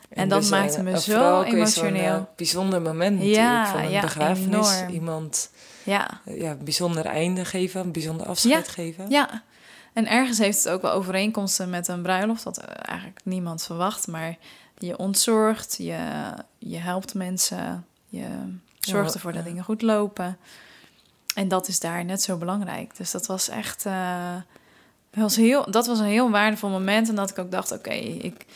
[0.08, 2.16] En dat dus, maakte eh, me zo emotioneel.
[2.16, 3.66] eh, bijzonder moment natuurlijk.
[3.66, 4.76] Van een ja, begrafenis.
[4.76, 4.92] enorm.
[4.92, 5.50] Iemand
[5.84, 9.10] Ja, ja, een bijzonder einde geven, een bijzonder afscheid Ja, geven.
[9.10, 9.42] Ja,
[9.92, 14.06] en ergens heeft het ook wel overeenkomsten met een bruiloft, wat eigenlijk niemand verwacht.
[14.06, 14.36] Maar
[14.78, 18.26] je ontzorgt, je, je helpt mensen, je
[18.80, 20.38] zorgt ervoor dat dingen goed lopen.
[21.34, 22.96] En dat is daar net zo belangrijk.
[22.96, 23.86] Dus dat was echt.
[23.86, 24.36] eh,
[25.10, 27.08] was heel, dat was een heel waardevol moment.
[27.08, 28.46] En dat ik ook dacht: oké, ik.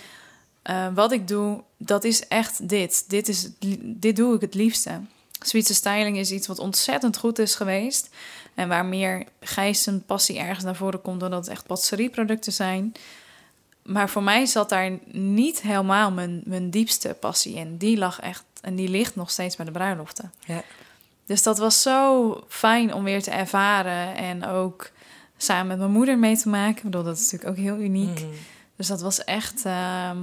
[0.63, 3.05] eh, wat ik doe, dat is echt dit.
[3.11, 3.49] Dit, is,
[3.81, 5.01] dit doe ik het liefste.
[5.49, 8.11] Zweedse styling is iets wat ontzettend goed is geweest.
[8.55, 11.21] En waar meer Gijs en passie ergens naar voren komt...
[11.21, 12.93] doordat het echt patisserieproducten zijn.
[13.83, 17.77] Maar voor mij zat daar niet helemaal mijn, mijn diepste passie in.
[17.77, 18.45] Die lag echt...
[18.61, 20.33] En die ligt nog steeds bij de bruiloften.
[20.45, 20.63] Ja.
[21.27, 24.17] Dus dat was zo fijn om weer te ervaren.
[24.17, 24.91] En ook
[25.37, 26.77] samen met mijn moeder mee te maken.
[26.77, 28.21] Ik bedoel, dat is natuurlijk ook heel uniek.
[28.21, 28.29] Mhm.
[28.77, 29.65] Dus dat was echt...
[29.65, 30.19] ehm,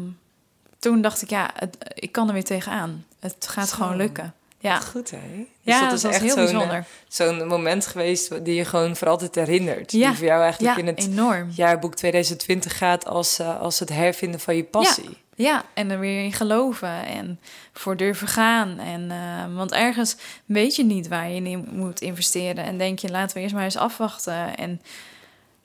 [0.80, 3.06] toen dacht ik, ja, het, ik kan er weer tegenaan.
[3.20, 3.76] Het gaat Zo.
[3.76, 4.34] gewoon lukken.
[4.62, 5.18] Ja, Goed, hè?
[5.28, 6.86] Dus ja dat is echt heel zo'n, eh, bijzonder.
[7.08, 9.92] Zo'n moment geweest die je gewoon voor altijd herinnert.
[9.92, 10.08] Ja.
[10.08, 11.50] Die voor jou eigenlijk Ja, in het enorm.
[11.56, 15.18] jaarboek 2020 gaat als, eh, als het hervinden van je passie.
[15.36, 17.40] Ja, en er weer in geloven en
[17.74, 18.80] voor durven gaan.
[18.80, 22.64] En, eh, want ergens weet je niet waar je in moet investeren.
[22.64, 24.56] En denk je, laten we eerst maar eens afwachten.
[24.58, 24.82] En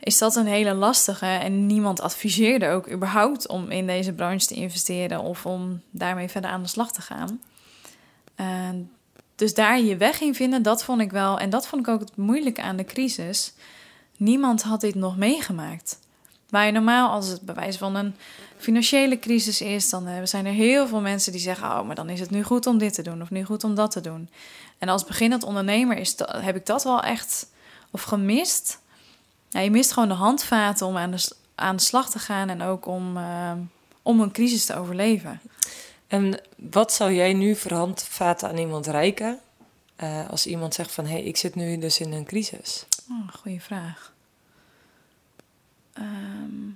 [0.01, 1.27] is dat een hele lastige.
[1.27, 5.21] En niemand adviseerde ook überhaupt om in deze branche te investeren...
[5.21, 7.41] of om daarmee verder aan de slag te gaan.
[9.35, 11.39] Dus daar je weg in vinden, dat vond ik wel...
[11.39, 13.53] en dat vond ik ook het moeilijke aan de crisis.
[14.17, 15.99] Niemand had dit nog meegemaakt.
[16.49, 18.15] Waar je normaal, als het bij wijze van een
[18.57, 22.09] financiële crisis is, dan eh, zijn er heel veel mensen die zeggen: Oh, maar dan
[22.09, 24.29] is het nu goed om dit te doen of nu goed om dat te doen.
[24.79, 27.51] En als beginnend ondernemer is heb ik dat wel echt
[27.91, 28.81] of gemist.
[29.49, 32.63] Ja, je mist gewoon de handvaten om aan de, aan de slag te gaan en
[32.63, 33.53] ook om, eh,
[34.03, 35.41] om een crisis te overleven.
[36.57, 39.39] Wat zou jij nu voor handvaten aan iemand reiken...
[39.97, 41.07] eh, als iemand zegt van...
[41.07, 42.87] hé, hey, ik zit nu dus in een crisis.
[43.11, 44.13] Oh, goeie vraag.
[45.93, 46.71] Ehm,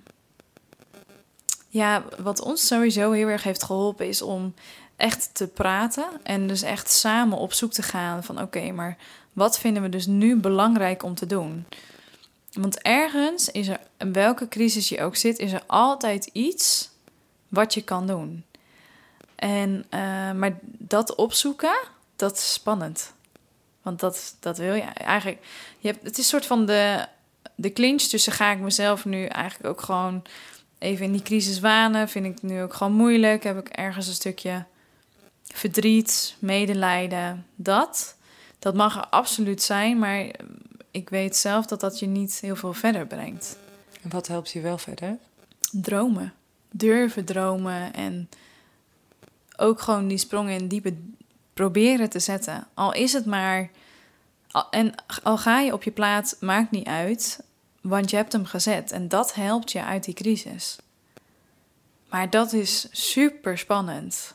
[1.68, 4.54] ja, wat ons sowieso heel erg heeft geholpen is om
[4.96, 8.96] echt te praten en dus echt samen op zoek te gaan van oké, maar
[9.32, 11.66] wat vinden we dus nu belangrijk om te doen?
[12.52, 16.90] Want ergens is er, in welke crisis je ook zit, is er altijd iets
[17.48, 18.44] wat je kan doen.
[19.40, 21.78] En, uh, maar dat opzoeken,
[22.16, 23.12] dat is spannend.
[23.82, 25.38] Want dat, dat wil je eigenlijk.
[25.78, 27.06] Je hebt, het is een soort van de,
[27.54, 30.22] de clinch tussen ga ik mezelf nu eigenlijk ook gewoon
[30.78, 32.08] even in die crisis wanen.
[32.08, 33.42] Vind ik nu ook gewoon moeilijk.
[33.42, 34.64] Heb ik ergens een stukje
[35.44, 37.46] verdriet, medelijden.
[37.54, 38.16] Dat.
[38.58, 40.26] Dat mag er absoluut zijn, maar
[40.90, 43.56] ik weet zelf dat dat je niet heel veel verder brengt.
[44.02, 45.16] En wat helpt je wel verder?
[45.70, 46.32] Dromen.
[46.70, 48.28] Durven dromen en
[49.60, 50.94] ook gewoon die sprongen in diepe
[51.54, 52.66] proberen te zetten.
[52.74, 53.70] Al is het maar.
[54.70, 57.42] En al ga je op je plaat, maakt niet uit,
[57.80, 60.78] want je hebt hem gezet en dat helpt je uit die crisis.
[62.08, 64.34] Maar dat is super spannend.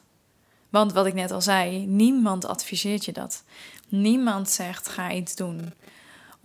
[0.70, 3.44] Want wat ik net al zei, niemand adviseert je dat.
[3.88, 5.74] Niemand zegt ga iets doen.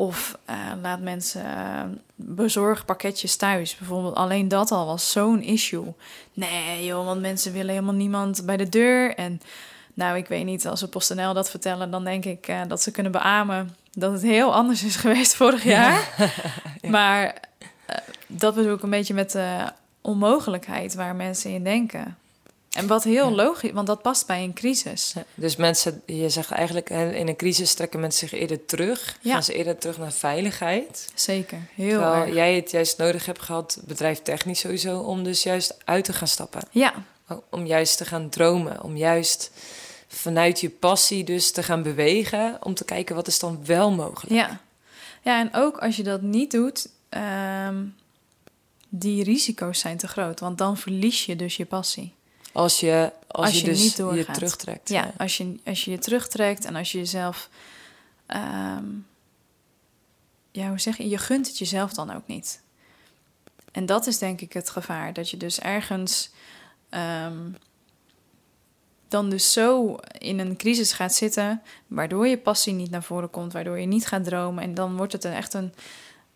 [0.00, 1.82] Of uh, laat mensen uh,
[2.14, 3.76] bezorg pakketjes thuis.
[3.76, 5.94] Bijvoorbeeld, alleen dat al was zo'n issue.
[6.32, 9.14] Nee, joh, want mensen willen helemaal niemand bij de deur.
[9.14, 9.40] En
[9.94, 12.90] nou, ik weet niet, als we PostNL dat vertellen, dan denk ik uh, dat ze
[12.90, 16.08] kunnen beamen dat het heel anders is geweest vorig jaar.
[16.80, 16.90] ja.
[16.90, 17.34] Maar
[18.26, 22.16] dat bedoel ik een beetje met de onmogelijkheid waar mensen in denken.
[22.70, 23.34] En wat heel ja.
[23.34, 25.12] logisch, want dat past bij een crisis.
[25.14, 29.16] Ja, dus mensen, je zegt eigenlijk, in een crisis trekken mensen zich eerder terug.
[29.20, 29.32] Ja.
[29.32, 31.10] Gaan ze eerder terug naar veiligheid.
[31.14, 32.34] Zeker, heel Terwijl erg.
[32.34, 36.60] jij het juist nodig hebt gehad, bedrijftechnisch sowieso, om dus juist uit te gaan stappen.
[36.70, 36.94] Ja.
[37.50, 39.50] Om juist te gaan dromen, om juist
[40.08, 44.34] vanuit je passie dus te gaan bewegen, om te kijken wat is dan wel mogelijk.
[44.34, 44.60] Ja,
[45.22, 46.88] ja en ook als je dat niet doet,
[47.68, 47.94] um,
[48.88, 52.12] die risico's zijn te groot, want dan verlies je dus je passie.
[52.52, 54.26] Als je, als, Als je, je dus niet doorgaat.
[54.26, 54.88] je terugtrekt.
[54.88, 57.48] Ja, als je, als je je terugtrekt en als je jezelf.
[58.26, 58.84] ehm,
[60.52, 61.08] ja, hoe zeg je?
[61.08, 62.62] Je gunt het jezelf dan ook niet.
[63.72, 65.12] En dat is denk ik het gevaar.
[65.12, 66.30] Dat je dus ergens.
[66.88, 67.50] ehm,
[69.08, 71.62] dan dus zo in een crisis gaat zitten.
[71.86, 73.52] waardoor je passie niet naar voren komt.
[73.52, 74.62] waardoor je niet gaat dromen.
[74.64, 75.74] En dan wordt het een, echt een,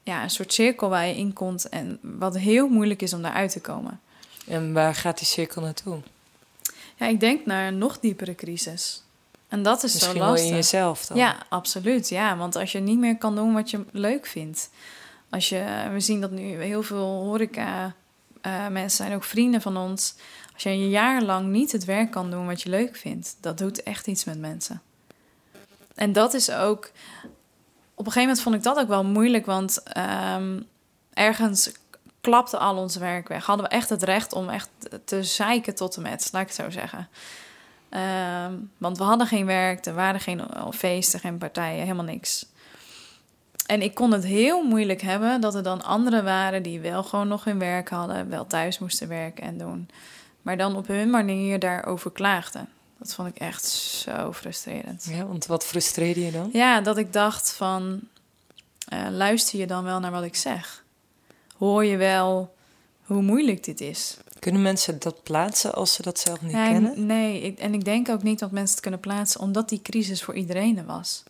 [0.02, 1.68] ja, een soort cirkel waar je in komt.
[1.68, 4.00] En wat heel moeilijk is om daaruit te komen.
[4.46, 5.98] En waar gaat die cirkel naartoe?
[6.96, 9.02] Ja, ik denk naar een nog diepere crisis.
[9.48, 10.48] En dat is Misschien zo wel lastig.
[10.48, 11.16] in jezelf dan.
[11.16, 12.08] Ja, absoluut.
[12.08, 14.70] Ja, want als je niet meer kan doen wat je leuk vindt.
[15.30, 17.94] Als je, we zien dat nu heel veel horeca
[18.40, 20.14] eh, mensen zijn ook vrienden van ons.
[20.54, 23.58] Als je een jaar lang niet het werk kan doen wat je leuk vindt, dat
[23.58, 24.82] doet echt iets met mensen.
[25.94, 26.90] En dat is ook.
[27.94, 30.60] Op een gegeven moment vond ik dat ook wel moeilijk, want ehm,
[31.12, 31.72] ergens
[32.24, 33.46] klapte al ons werk weg.
[33.46, 34.68] Hadden we echt het recht om echt
[35.04, 37.08] te zeiken tot en met, laat ik het zo zeggen.
[37.88, 40.42] Ehm, want we hadden geen werk, er waren geen
[40.74, 42.46] feesten, geen partijen, helemaal niks.
[43.66, 47.28] En ik kon het heel moeilijk hebben dat er dan anderen waren die wel gewoon
[47.28, 49.88] nog hun werk hadden, wel thuis moesten werken en doen.
[50.42, 52.68] Maar dan op hun manier daarover klaagden.
[52.98, 55.06] Dat vond ik echt zo frustrerend.
[55.10, 56.48] Ja, want wat frustreerde je dan?
[56.52, 58.00] Ja, dat ik dacht van,
[58.88, 60.83] eh, luister je dan wel naar wat ik zeg?
[61.56, 62.54] Hoor je wel
[63.04, 64.16] hoe moeilijk dit is?
[64.38, 67.06] Kunnen mensen dat plaatsen als ze dat zelf niet kennen?
[67.06, 70.22] Nee, ik, en ik denk ook niet dat mensen het kunnen plaatsen, omdat die crisis
[70.22, 71.22] voor iedereen er was.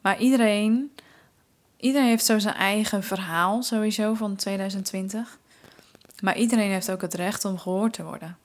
[0.00, 0.92] Maar iedereen,
[1.76, 5.38] iedereen heeft zo zijn eigen verhaal sowieso van 2020.
[6.22, 8.36] Maar iedereen heeft ook het recht om gehoord te worden.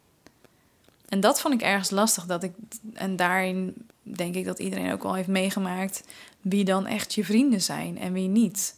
[1.09, 2.25] En dat vond ik ergens lastig.
[2.25, 2.53] Dat ik,
[2.93, 6.03] en daarin denk ik dat iedereen ook wel heeft meegemaakt
[6.41, 8.75] wie dan echt je vrienden zijn en wie niet.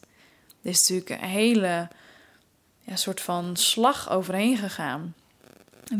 [0.62, 1.88] Er is natuurlijk een hele
[2.84, 5.13] ja, soort van slag overheen gegaan.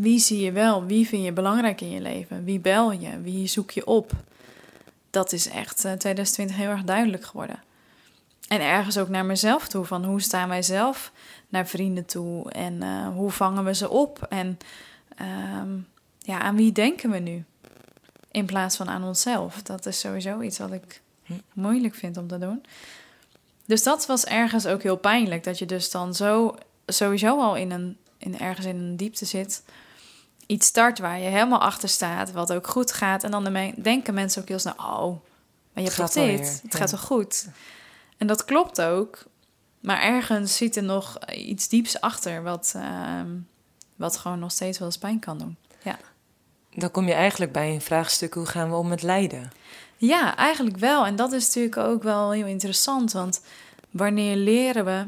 [0.00, 0.84] Wie zie je wel?
[0.84, 2.44] Wie vind je belangrijk in je leven?
[2.44, 3.20] Wie bel je?
[3.20, 4.12] Wie zoek je op?
[5.10, 7.62] Dat is echt eh, 2020 heel erg duidelijk geworden.
[8.48, 9.84] En ergens ook naar mezelf toe.
[9.84, 11.12] Van hoe staan wij zelf
[11.48, 12.50] naar vrienden toe?
[12.50, 14.26] En eh, hoe vangen we ze op?
[14.28, 14.58] En
[15.16, 15.76] ehm,
[16.18, 17.44] ja, aan wie denken we nu?
[18.30, 19.62] In plaats van aan onszelf.
[19.62, 21.00] Dat is sowieso iets wat ik
[21.52, 22.64] moeilijk vind om te doen.
[23.64, 25.44] Dus dat was ergens ook heel pijnlijk.
[25.44, 26.54] Dat je dus dan zo
[26.86, 29.62] sowieso al in een, in, ergens in een diepte zit.
[30.46, 32.32] Iets start waar je helemaal achter staat.
[32.32, 33.24] Wat ook goed gaat.
[33.24, 34.74] En dan de denken mensen ook heel snel...
[34.76, 35.20] Oh,
[35.72, 36.24] maar je hebt dit.
[36.24, 36.78] weer, Het ja.
[36.78, 37.48] gaat wel goed.
[38.16, 39.24] En dat klopt ook.
[39.80, 42.42] Maar ergens zit er nog iets dieps achter...
[42.42, 43.28] wat, ehm,
[43.96, 45.56] wat gewoon nog steeds wel eens pijn kan doen.
[45.82, 45.98] Ja.
[46.74, 49.52] Dan kom je eigenlijk bij een vraagstuk: hoe gaan we om met lijden?
[49.96, 51.06] Ja, eigenlijk wel.
[51.06, 53.12] En dat is natuurlijk ook wel heel interessant.
[53.12, 53.40] Want
[53.90, 55.06] wanneer leren we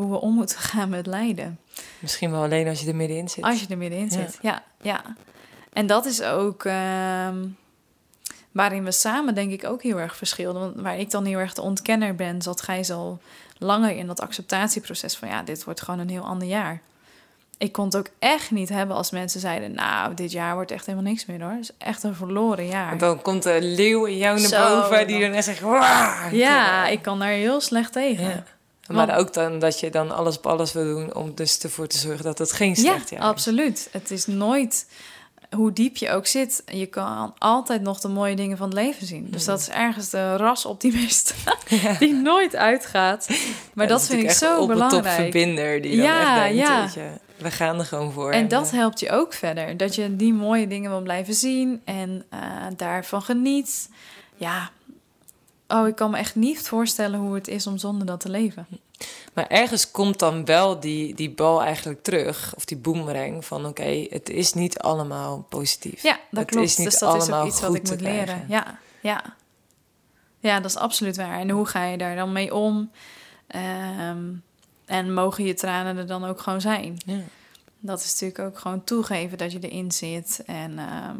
[0.00, 1.58] hoe we om moeten gaan met lijden.
[1.98, 3.44] Misschien wel alleen als je er middenin zit.
[3.44, 4.62] Als je er middenin zit, ja.
[4.82, 5.02] ja,
[5.72, 7.36] En dat is ook ehm,
[8.52, 10.60] waarin we samen denk ik ook heel erg verschillen.
[10.60, 13.20] Want waar ik dan heel erg de ontkenner ben, zat Gijs al
[13.58, 16.80] langer in dat acceptatieproces van ja, dit wordt gewoon een heel ander jaar.
[17.58, 20.86] Ik kon het ook echt niet hebben als mensen zeiden, nou, dit jaar wordt echt
[20.86, 21.50] helemaal niks meer hoor.
[21.50, 22.88] Het is echt een verloren jaar.
[22.88, 25.60] Want dan komt de leeuw in jou naar Zo, boven die dan- echt zegt!
[26.30, 28.24] Ja, ik kan daar heel slecht tegen.
[28.28, 28.44] Ja.
[28.88, 31.98] Maar ook dan dat je dan alles op alles wil doen om dus ervoor te
[31.98, 33.26] zorgen dat het geen Ja, slecht jaar is.
[33.26, 33.88] absoluut.
[33.92, 34.86] Het is nooit,
[35.56, 39.06] hoe diep je ook zit, je kan altijd nog de mooie dingen van het leven
[39.06, 39.26] zien.
[39.30, 41.34] Dus dat is ergens de rasoptimist
[41.98, 43.28] die nooit uitgaat.
[43.74, 45.04] Maar Ja, dat vind ik zo op belangrijk.
[45.06, 46.80] Een top verbinder die dan Ja, echt denkt, ja.
[46.82, 48.30] weet je, we gaan er gewoon voor.
[48.32, 49.76] En dat eh, helpt je ook verder.
[49.76, 52.40] Dat je die mooie dingen wil blijven zien en eh,
[52.76, 53.88] daarvan geniet.
[54.36, 54.70] Ja,
[55.68, 58.66] oh, ik kan me echt niet voorstellen hoe het is om zonder dat te leven.
[59.34, 64.06] Maar ergens komt dan wel die, die bal eigenlijk terug, of die boomerang, van oké,
[64.10, 66.02] het is niet allemaal positief.
[66.02, 66.66] Ja, dat Het klopt.
[66.66, 68.24] is niet dus dat is ook allemaal iets wat ik moet leren.
[68.24, 68.46] krijgen.
[68.48, 69.36] Ja, ja.
[70.40, 71.38] Ja, dat is absoluut waar.
[71.40, 72.90] En hoe ga je daar dan mee om?
[73.46, 74.24] Ehm,
[74.84, 76.96] en mogen je tranen er dan ook gewoon zijn?
[77.06, 77.20] Ja.
[77.80, 80.42] Dat is natuurlijk ook gewoon toegeven dat je erin zit.
[80.46, 81.16] En, ehm,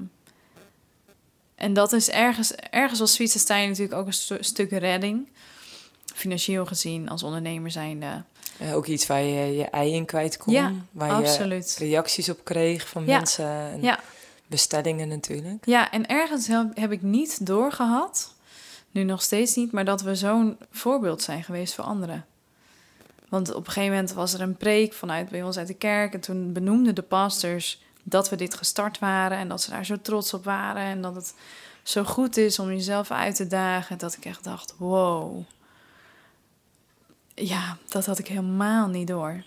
[1.58, 5.28] en dat is ergens, ergens als Zwitserstein natuurlijk ook een stu- stuk redding.
[6.14, 8.22] Financieel gezien, als ondernemer zijnde.
[8.58, 11.76] Eh, ook iets waar je je ei in kwijt kon, Ja, waar je absoluut.
[11.78, 13.16] reacties op kreeg van Ja.
[13.16, 13.98] mensen en Ja.
[14.46, 15.66] bestellingen natuurlijk.
[15.66, 18.34] Ja, en ergens heb, heb ik niet doorgehad,
[18.90, 22.24] nu nog steeds niet, maar dat we zo'n voorbeeld zijn geweest voor anderen.
[23.28, 26.14] Want op een gegeven moment was er een preek vanuit bij ons uit de kerk
[26.14, 30.00] en toen benoemden de pastors dat we dit gestart waren en dat ze daar zo
[30.02, 31.34] trots op waren en dat het
[31.82, 35.42] zo goed is om jezelf uit te dagen, dat ik echt dacht, wow.
[37.34, 39.42] Ja, dat had ik helemaal niet door.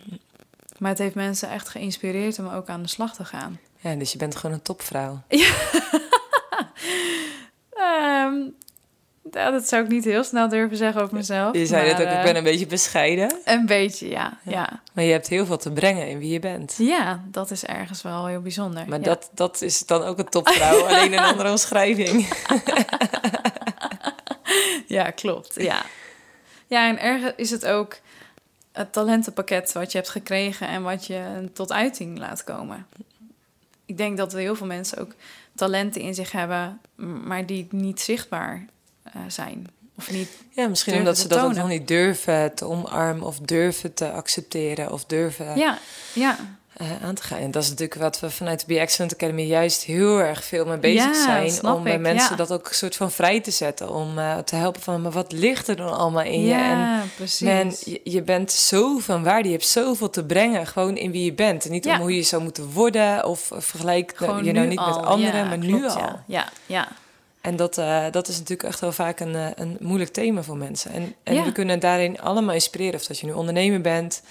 [0.78, 3.60] Maar het heeft mensen echt geïnspireerd om ook aan de slag te gaan.
[3.80, 5.21] Ja, dus je bent gewoon een topvrouw.
[7.71, 8.50] Ehm,
[9.31, 11.55] ja, dat zou ik niet heel snel durven zeggen over mezelf.
[11.55, 13.39] Je zei maar, net ook, ik eh, ben een beetje bescheiden.
[13.45, 14.38] Een beetje, ja.
[14.43, 14.81] Ja.
[14.93, 16.75] Maar je hebt heel veel te brengen in wie je bent.
[16.77, 18.86] ja, dat is ergens wel heel bijzonder.
[18.88, 19.05] Maar ja.
[19.05, 22.27] dat, dat is dan ook een topvrouw, alleen een andere omschrijving.
[24.91, 25.62] Ja, klopt.
[25.62, 25.86] Ja.
[26.67, 27.97] ja, en ergens is het ook
[28.71, 32.88] het talentenpakket wat je hebt gekregen en wat je tot uiting laat komen.
[33.86, 35.12] Ik denk dat er heel veel mensen ook
[35.55, 36.81] talenten in zich hebben,
[37.25, 38.65] maar die niet zichtbaar
[39.13, 39.67] eh, zijn.
[39.97, 40.30] Of niet.
[40.50, 45.06] Ja, misschien omdat ze dat nog niet durven te omarmen of durven te accepteren of
[45.06, 45.78] durven Ja,
[46.13, 46.38] ja.
[46.74, 47.38] eh, aan te gaan.
[47.39, 50.65] En dat is natuurlijk wat we vanuit de Be Excellent Academy juist heel erg veel
[50.65, 51.74] mee bezig Ja, zijn.
[51.76, 53.89] Om bij mensen dat ook een soort van vrij te zetten.
[53.93, 56.54] Om eh, te helpen van, maar wat ligt er dan allemaal in je?
[56.54, 57.47] En ja, precies.
[57.47, 59.47] Man, je, je bent zo van waarde.
[59.47, 61.65] Je hebt zoveel te brengen, gewoon in wie je bent.
[61.65, 64.95] En niet om hoe je zou moeten worden of vergelijk Gewoon je nou niet al.
[64.95, 65.97] met anderen, maar nu al.
[65.97, 66.88] Ja, ja, ja.
[67.41, 70.58] En dat, eh, dat is natuurlijk echt wel vaak een, eh, een moeilijk thema voor
[70.58, 70.91] mensen.
[70.91, 71.43] En, en Ja.
[71.43, 72.95] we kunnen daarin allemaal inspireren.
[72.99, 74.21] Of dat je nu ondernemer bent,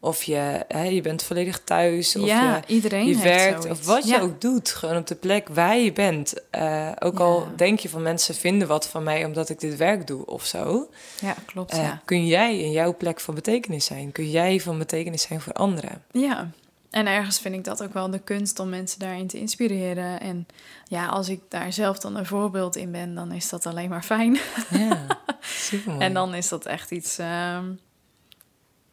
[0.00, 4.04] of je, hè, je bent volledig thuis, of ja, je, iedereen je werkt, of wat
[4.04, 4.20] je Ja.
[4.20, 4.70] ook doet.
[4.70, 6.34] Gewoon op de plek waar je bent.
[6.50, 10.06] Eh, ook al denk je van mensen vinden wat van mij omdat ik dit werk
[10.06, 10.88] doe of zo.
[11.20, 11.80] Ja, klopt.
[12.04, 14.12] Kun jij in jouw plek van betekenis zijn?
[14.12, 16.02] Kun jij van betekenis zijn voor anderen?
[16.12, 16.50] Ja,
[16.92, 20.20] en ergens vind ik dat ook wel de kunst om mensen daarin te inspireren.
[20.20, 20.46] En
[20.84, 24.02] ja, als ik daar zelf dan een voorbeeld in ben, dan is dat alleen maar
[24.02, 24.38] fijn.
[24.70, 25.06] Ja,
[25.40, 27.72] super En dan is dat echt iets ehm,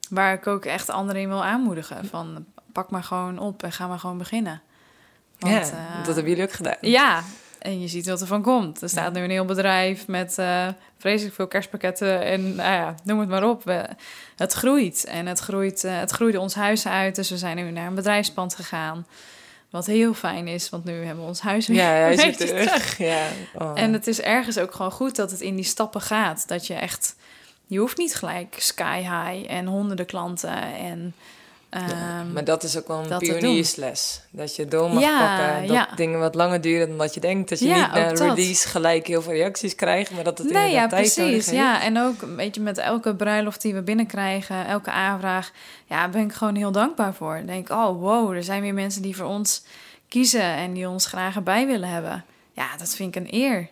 [0.10, 2.06] waar ik ook echt anderen in wil aanmoedigen.
[2.06, 4.62] Van pak maar gewoon op en ga maar gewoon beginnen.
[5.40, 6.78] Want, ja, eh, dat hebben jullie ook gedaan.
[6.82, 7.24] Ja,
[7.60, 8.82] en je ziet wat er van komt.
[8.82, 10.68] Er staat nu een heel bedrijf met eh,
[10.98, 13.64] vreselijk veel kerstpakketten en nou ja, noem het maar op.
[13.64, 13.86] We,
[14.36, 17.16] het groeit en het, groeit, eh, het groeide ons huis uit.
[17.16, 19.08] Dus we zijn nu naar een bedrijfspand gegaan.
[19.70, 22.98] Wat heel fijn is, want nu hebben we ons huis weer Ja, hij zit terug.
[22.98, 23.28] Ja.
[23.54, 23.72] Oh.
[23.76, 26.48] En het is ergens ook gewoon goed dat het in die stappen gaat.
[26.48, 27.16] Dat je echt,
[27.68, 31.14] je hoeft niet gelijk sky high en honderden klanten en...
[31.70, 34.22] ehm, maar dat is ook wel een pioniersles.
[34.32, 35.68] Dat je door mag Ja, pakken.
[35.68, 35.90] Dat ja.
[35.96, 37.50] dingen wat langer duren dan wat je denkt.
[37.50, 38.20] Dat je Ja, niet na dat.
[38.20, 40.12] release gelijk heel veel reacties krijgt.
[40.12, 41.46] Maar dat het nee, ja, inderdaad tijd nodig precies.
[41.52, 41.58] heeft.
[41.58, 45.52] Ja, en ook een beetje met elke bruiloft die we binnenkrijgen, elke aanvraag,
[45.86, 47.38] ja, ben ik gewoon heel dankbaar voor.
[47.38, 49.64] Ik denk, oh wow, er zijn weer mensen die voor ons
[50.08, 52.26] kiezen en die ons graag erbij willen hebben.
[52.54, 53.70] Ja, dat vind ik een eer.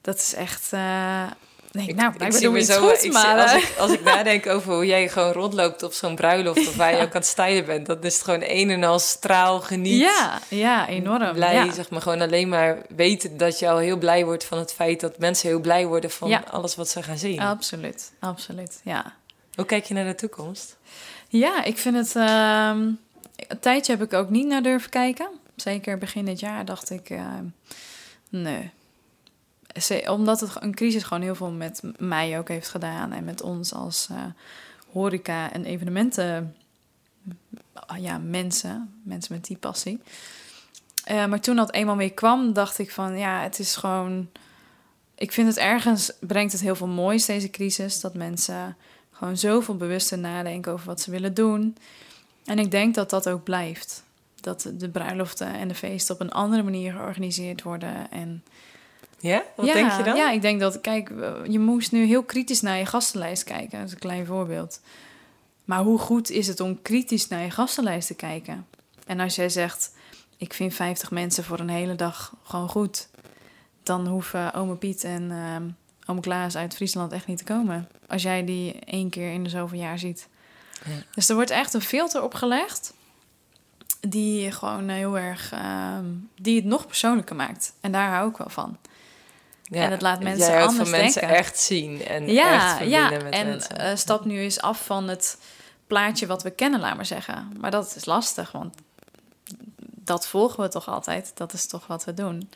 [0.00, 0.72] Dat is echt.
[0.72, 1.22] eh
[1.78, 3.40] denk, ik, nou, blijkbaar zie me zo- ik maar...
[3.42, 6.68] als, eh, ik, als ik nadenk over hoe jij gewoon rondloopt op zo'n bruiloft...
[6.68, 7.86] of waar je ook aan het stijlen bent...
[7.86, 10.00] dan is het gewoon een en al straal, geniet.
[10.00, 11.32] ja, ja, enorm.
[11.32, 11.72] Blij, ja.
[11.72, 12.02] zeg maar.
[12.02, 15.00] Gewoon alleen maar weten dat je al heel blij wordt van het feit...
[15.00, 16.44] dat mensen heel blij worden van Ja.
[16.50, 17.40] alles wat ze gaan zien.
[17.40, 19.14] Absoluut, absoluut, ja.
[19.54, 20.76] Hoe kijk je naar de toekomst?
[21.28, 22.16] Ja, ik vind het.
[22.16, 22.78] ehm,
[23.48, 25.28] een tijdje heb ik ook niet naar durven kijken.
[25.56, 27.10] Zeker begin dit jaar dacht ik.
[27.10, 27.24] eh,
[28.28, 28.70] nee.
[30.06, 33.12] Omdat het een crisis gewoon heel veel met mij ook heeft gedaan.
[33.12, 34.16] En met ons als eh,
[34.92, 36.56] horeca en evenementen.
[37.98, 39.00] Ja, mensen.
[39.02, 40.00] Mensen met die passie.
[41.04, 44.28] Eh, maar toen dat eenmaal weer kwam, dacht ik van ja, het is gewoon.
[45.14, 48.00] Ik vind het ergens brengt het heel veel moois, deze crisis.
[48.00, 48.76] Dat mensen
[49.12, 51.76] gewoon zoveel bewuster nadenken over wat ze willen doen.
[52.44, 54.04] En ik denk dat dat ook blijft.
[54.40, 58.10] Dat de bruiloften en de feesten op een andere manier georganiseerd worden.
[58.10, 58.44] En
[59.28, 59.42] Ja?
[59.56, 60.16] Wat ja, denk je dan?
[60.16, 61.08] Ja, ik denk dat, kijk,
[61.48, 63.78] je moest nu heel kritisch naar je gastenlijst kijken.
[63.78, 64.80] Dat is een klein voorbeeld.
[65.64, 68.66] Maar hoe goed is het om kritisch naar je gastenlijst te kijken?
[69.06, 69.94] En als jij zegt,
[70.36, 73.08] ik vind 50 mensen voor een hele dag gewoon goed,
[73.82, 75.64] dan hoeven ome Piet en ehm
[76.06, 77.88] ome Klaas uit Friesland echt niet te komen.
[78.06, 80.28] Als jij die één keer in de zoveel jaar ziet.
[80.84, 80.92] Ja.
[81.14, 82.94] Dus er wordt echt een filter opgelegd
[84.00, 86.04] die gewoon heel erg, ehm,
[86.40, 87.74] die het nog persoonlijker maakt.
[87.80, 88.76] En daar hou ik wel van.
[89.70, 91.38] Ja, En het laat mensen jij anders van mensen denken.
[91.38, 93.22] echt zien en echt Ja, verbinden ja.
[93.22, 93.78] met en mensen.
[93.78, 95.38] eh, stap nu eens af van het
[95.86, 97.52] plaatje wat we kennen, laat maar zeggen.
[97.60, 98.74] Maar dat is lastig, want
[99.96, 101.32] dat volgen we toch altijd.
[101.34, 102.50] Dat is toch wat we doen.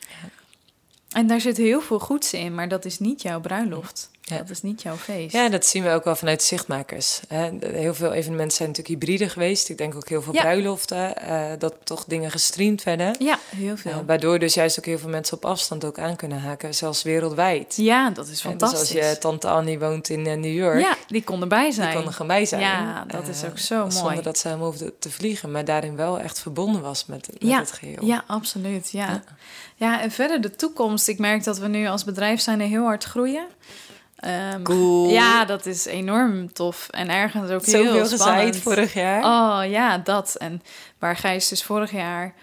[1.11, 4.09] En daar zit heel veel goeds in, maar dat is niet jouw bruiloft.
[4.29, 4.37] Ja.
[4.37, 5.33] Dat is niet jouw feest.
[5.33, 7.19] Ja, dat zien we ook wel vanuit zichtmakers.
[7.59, 9.69] Heel veel evenementen zijn natuurlijk hybride geweest.
[9.69, 10.41] Ik denk ook heel veel Ja.
[10.41, 13.15] bruiloften, eh, dat toch dingen gestreamd werden.
[13.19, 13.91] Ja, heel veel.
[13.91, 17.03] Eh, waardoor dus juist ook heel veel mensen op afstand ook aan kunnen haken, zelfs
[17.03, 17.73] wereldwijd.
[17.77, 18.79] ja, dat is En dus fantastisch.
[18.79, 21.93] als je tante Annie woont in eh, New York, ja, die kon erbij die zijn.
[21.95, 22.61] kon er gewoon bij zijn.
[22.61, 23.91] Ja, dat is ook zo mooi.
[23.91, 27.49] Zonder dat ze hem hoefde te vliegen, maar daarin wel echt verbonden was met, met
[27.49, 28.05] Ja, het geheel.
[28.05, 28.91] Ja, absoluut.
[28.91, 29.07] Ja.
[29.09, 29.23] Ja.
[29.75, 30.01] ja.
[30.01, 31.07] en verder de toekomst.
[31.07, 33.45] Ik merk dat we nu als bedrijf zijn er heel hard groeien.
[34.19, 35.09] Ehm, Cool.
[35.09, 36.87] Ja, dat is enorm tof.
[36.89, 38.55] En ergens ook Zoveel heel spannend.
[38.57, 39.23] vorig jaar.
[39.23, 40.35] Oh ja, dat.
[40.35, 40.61] En
[40.99, 42.33] waar Gijs dus vorig jaar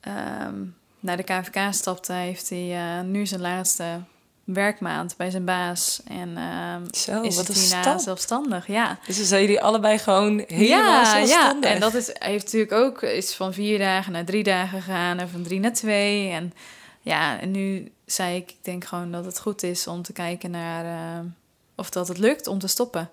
[0.00, 0.54] ehm,
[1.00, 3.84] naar de KVK stapte, heeft hij eh, nu zijn laatste
[4.44, 6.00] werkmaand bij zijn baas.
[6.08, 7.98] En ehm, Zo, is wat een stap.
[8.00, 8.66] zelfstandig.
[8.66, 8.98] Ja.
[9.06, 11.68] Dus dan zijn jullie allebei gewoon helemaal zelfstandig.
[11.70, 14.82] Ja, en dat is, hij heeft natuurlijk ook is van vier dagen naar drie dagen
[14.82, 16.30] gegaan en van drie naar twee.
[16.30, 16.52] En
[17.04, 20.50] ja, en nu zei ik, ik denk gewoon dat het goed is om te kijken
[20.50, 21.24] naar eh,
[21.76, 23.10] of dat het lukt om te stoppen.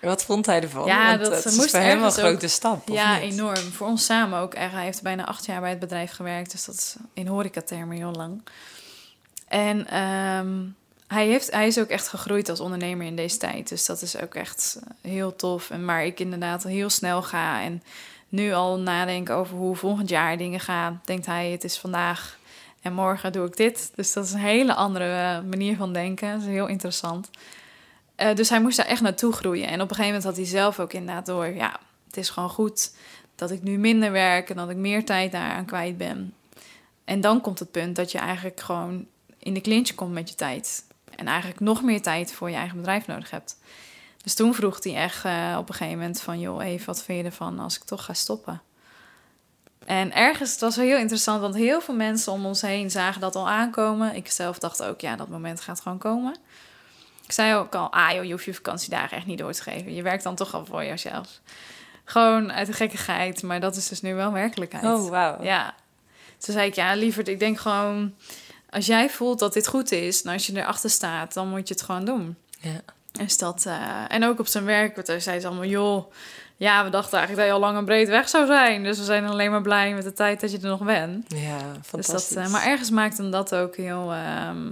[0.00, 0.86] Wat vond hij ervan?
[0.86, 2.90] Ja, Want dat het is moest voor hem een ook- grote stap.
[2.90, 3.32] of ja, niet?
[3.32, 3.56] enorm.
[3.72, 4.54] Voor ons samen ook.
[4.54, 4.72] echt.
[4.72, 8.12] Hij heeft bijna acht jaar bij het bedrijf gewerkt, dus dat is in horecatermen heel
[8.12, 8.42] lang.
[9.48, 10.52] En ehm,
[11.06, 13.68] hij, heeft, hij is ook echt gegroeid als ondernemer in deze tijd.
[13.68, 15.70] Dus dat is ook echt eh, heel tof.
[15.70, 17.82] En waar ik inderdaad heel snel ga en
[18.28, 22.38] nu al nadenken over hoe volgend jaar dingen gaan, denkt hij: het is vandaag
[22.84, 23.92] en morgen doe ik dit.
[23.94, 26.32] Dus dat is een hele andere eh, manier van denken.
[26.32, 27.30] Dat is heel interessant.
[28.14, 29.66] Eh, dus hij moest daar echt naartoe groeien.
[29.66, 32.50] En op een gegeven moment had hij zelf ook inderdaad door: ja, het is gewoon
[32.50, 32.92] goed
[33.34, 36.34] dat ik nu minder werk en dat ik meer tijd daaraan kwijt ben.
[37.04, 39.06] En dan komt het punt dat je eigenlijk gewoon
[39.38, 40.84] in de clinch komt met je tijd.
[41.16, 43.58] En eigenlijk nog meer tijd voor je eigen bedrijf nodig hebt.
[44.22, 46.40] Dus toen vroeg hij echt eh, op een gegeven moment van...
[46.40, 48.62] joh, even wat vind je ervan als ik toch ga stoppen?
[49.86, 51.40] En ergens, het was wel heel interessant...
[51.40, 54.14] want heel veel mensen om ons heen zagen dat al aankomen.
[54.14, 56.36] Ik zelf dacht ook, ja, dat moment gaat gewoon komen.
[57.24, 59.94] Ik zei ook al, ah joh, je hoeft je vakantiedagen echt niet door te geven.
[59.94, 61.40] Je werkt dan toch al voor jezelf.
[62.04, 64.84] Gewoon uit de gekkigheid, maar dat is dus nu wel werkelijkheid.
[64.84, 65.42] Oh, wauw.
[65.42, 65.74] Ja.
[66.38, 68.14] Toen zei ik, ja, lieverd, ik denk gewoon...
[68.70, 70.22] als jij voelt dat dit goed is...
[70.22, 72.36] en als je erachter staat, dan moet je het gewoon doen.
[72.60, 72.80] Ja.
[73.12, 75.64] Dus dat, eh, en ook op zijn werk, want daar zei ze allemaal...
[75.64, 76.12] joh,
[76.56, 78.82] ja, we dachten eigenlijk dat je al lang en breed weg zou zijn.
[78.82, 81.24] Dus we zijn alleen maar blij met de tijd dat je er nog bent.
[81.28, 82.34] Ja, Dus fantastisch.
[82.34, 84.12] dat, eh, maar ergens maakt hem dat ook heel...
[84.12, 84.70] ehm,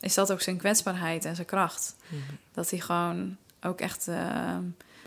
[0.00, 1.96] is dat ook zijn kwetsbaarheid en zijn kracht.
[2.08, 2.20] Mhm.
[2.52, 4.62] Dat hij gewoon ook echt ehm,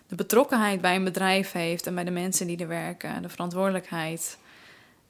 [0.08, 1.88] de betrokkenheid bij een bedrijf heeft...
[1.88, 4.38] en bij de mensen die er werken, de verantwoordelijkheid...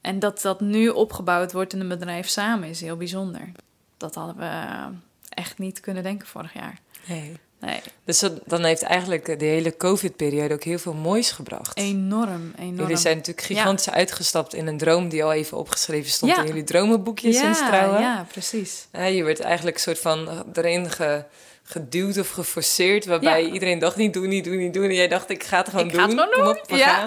[0.00, 3.52] En dat dat nu opgebouwd wordt in een bedrijf samen is heel bijzonder.
[3.96, 4.86] Dat hadden we eh,
[5.28, 6.78] echt niet kunnen denken vorig jaar.
[7.06, 7.36] Nee.
[7.66, 11.76] Nee, Dus dat- dan heeft eigenlijk de hele COVID-periode ook heel veel moois gebracht.
[11.78, 12.76] enorm, enorm.
[12.78, 16.40] Jullie zijn natuurlijk gigantisch uitgestapt in een droom die al even opgeschreven stond Ja.
[16.40, 18.00] in jullie dromenboekjes ja, sinds trouwen.
[18.00, 18.86] Ja, precies.
[18.92, 21.24] Ja, je werd eigenlijk een soort van erin ge-
[21.62, 24.84] geduwd of geforceerd, waarbij iedereen dacht niet doen, niet doen, niet doen.
[24.84, 26.00] En jij dacht ik ga het gewoon Ik doen.
[26.00, 26.62] ga het gewoon Kom doen.
[26.62, 27.04] op, Ja.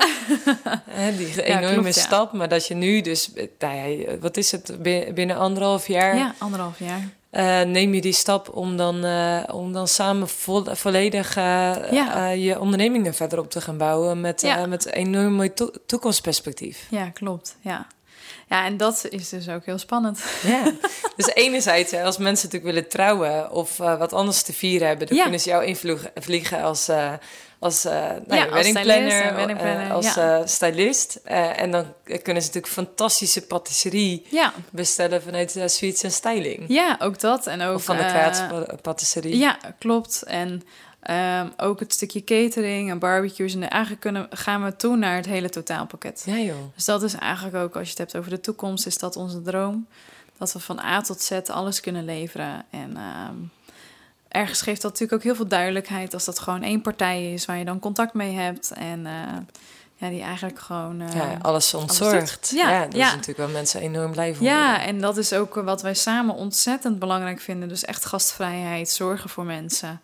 [1.17, 4.75] die enorme klopt, stap, maar dat je nu dus, eh, nou ja, wat is het,
[4.81, 7.09] bi- binnen anderhalf jaar Ja, anderhalf jaar.
[7.35, 11.43] Eh, neem je die stap om dan, eh, om dan samen vo- volledig eh,
[11.91, 12.27] Ja.
[12.29, 14.65] je ondernemingen verder op te gaan bouwen met, Ja.
[14.65, 16.87] met een enorm mooi to- toekomstperspectief.
[16.89, 17.57] Ja, klopt.
[17.61, 17.87] Ja.
[18.49, 20.19] Ja, en dat is dus ook heel spannend.
[20.43, 20.71] Ja,
[21.15, 25.15] dus enerzijds, als mensen natuurlijk willen trouwen of uh, wat anders te vieren hebben, dan
[25.15, 25.21] Ja.
[25.23, 25.65] kunnen ze jou
[26.13, 27.13] invliegen als, eh
[27.59, 28.65] als, eh nou, Ja, als
[29.59, 31.19] eh, als eh, stylist.
[31.23, 34.25] Eh, en dan kunnen ze natuurlijk fantastische patisserie
[34.69, 36.63] bestellen vanuit uh, Sweets en Styling.
[36.67, 37.47] ja ook dat.
[37.47, 38.41] En ook of van de eh, Kraats
[38.81, 39.37] patisserie.
[39.37, 40.23] Ja, klopt.
[40.23, 40.63] En
[41.05, 43.53] ehm, ook het stukje catering en barbecues.
[43.53, 46.23] En eigenlijk kunnen, gaan we toe naar het hele totaalpakket.
[46.25, 46.55] Ja, joh.
[46.75, 49.41] Dus dat is eigenlijk ook, als je het hebt over de toekomst, is dat onze
[49.41, 49.87] droom.
[50.37, 52.65] Dat we van A tot Z alles kunnen leveren.
[52.69, 53.35] En ehm,
[54.27, 57.57] ergens geeft dat natuurlijk ook heel veel duidelijkheid als dat gewoon één partij is waar
[57.57, 58.71] je dan contact mee hebt.
[58.71, 59.37] En eh,
[59.95, 61.03] ja, die eigenlijk gewoon.
[61.13, 62.49] ja, alles ontzorgd.
[62.49, 62.59] doet.
[62.59, 63.05] Ja, Ja, dat ja.
[63.07, 64.45] is natuurlijk wel mensen enorm blij van.
[64.45, 67.69] ja, en dat is ook wat wij samen ontzettend belangrijk vinden.
[67.69, 70.01] Dus echt gastvrijheid, zorgen voor mensen.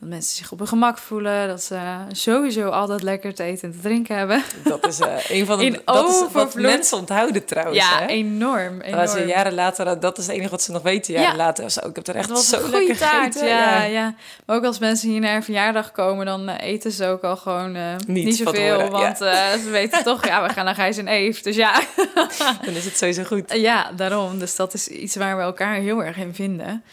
[0.00, 1.48] Dat mensen zich op hun gemak voelen.
[1.48, 1.78] Dat ze
[2.12, 4.42] sowieso altijd lekker te eten en te drinken hebben.
[4.64, 7.76] Dat is eh, een van de In dat is wat mensen onthouden trouwens.
[7.78, 8.06] ja, hè?
[8.06, 8.80] enorm.
[8.80, 9.06] enorm.
[9.06, 11.12] Ze jaren later, dat is het enige wat ze nog weten.
[11.14, 11.36] Jaren Ja.
[11.36, 13.48] later, zo, ik heb er echt Het was zo een goede lekker taart, gegeten.
[13.48, 14.14] ja, ja.
[14.46, 17.36] Maar ook als mensen hier naar een verjaardag komen, dan eh, eten ze ook al
[17.36, 18.90] gewoon eh, Niet zoveel.
[18.90, 21.42] Want ze weten toch, ja, we gaan naar Gijs en Eve.
[21.42, 21.80] Dus ja.
[22.64, 23.52] Dan is het sowieso goed.
[23.52, 24.38] ja, daarom.
[24.38, 26.84] Dus dat is iets waar we elkaar heel erg in vinden.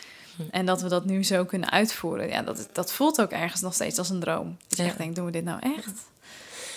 [0.52, 2.28] En dat we dat nu zo kunnen uitvoeren.
[2.28, 4.58] Ja, dat, dat voelt ook ergens nog steeds als een droom.
[4.68, 5.92] Dat je echt denkt, doen we dit nou echt?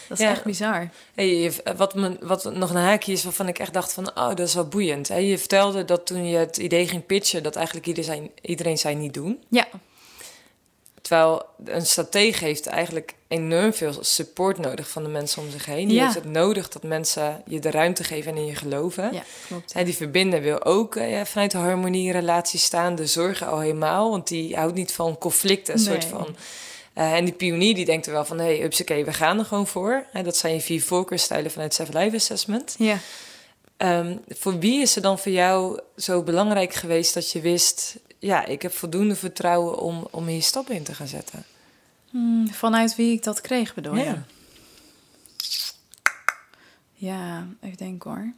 [0.09, 0.30] Dat is Ja.
[0.30, 0.90] echt bizar.
[1.14, 4.09] Hey, wat, me, wat nog een haakje is waarvan ik echt dacht van...
[4.09, 5.09] oh, dat is wel boeiend.
[5.09, 5.16] Hè?
[5.16, 7.42] Je vertelde dat toen je het idee ging pitchen...
[7.42, 9.42] dat eigenlijk iedereen, iedereen zei niet doen.
[9.48, 9.66] Ja,
[11.07, 14.89] Terwijl een stratege heeft eigenlijk enorm veel support nodig...
[14.89, 15.89] van de mensen om zich heen.
[15.89, 16.03] Die Ja.
[16.03, 19.12] heeft het nodig dat mensen je de ruimte geven en in je geloven.
[19.12, 19.72] ja klopt.
[19.72, 22.95] Hè, die verbinden wil ook eh, ja, vanuit de harmonie relatie staan.
[22.95, 25.74] De zorgen al helemaal, want die houdt niet van conflicten.
[25.74, 26.37] Een soort van...
[26.93, 28.39] Eh, en die pionier die denkt er wel van...
[28.39, 30.07] hé, hey, hupsakee, we gaan er gewoon voor.
[30.12, 32.74] Hè, dat zijn je vier voorkeurstijlen vanuit Seven Life Assessment.
[32.79, 32.99] Ja.
[33.77, 37.97] Ehm, voor wie is er dan voor jou zo belangrijk geweest dat je wist...
[38.18, 41.45] ja, ik heb voldoende vertrouwen om, om hier stappen in te gaan zetten?
[42.11, 44.04] Hmm, vanuit wie ik dat kreeg, bedoel je?
[44.04, 44.22] Ja.
[46.92, 48.32] Ja, ik denk hoor.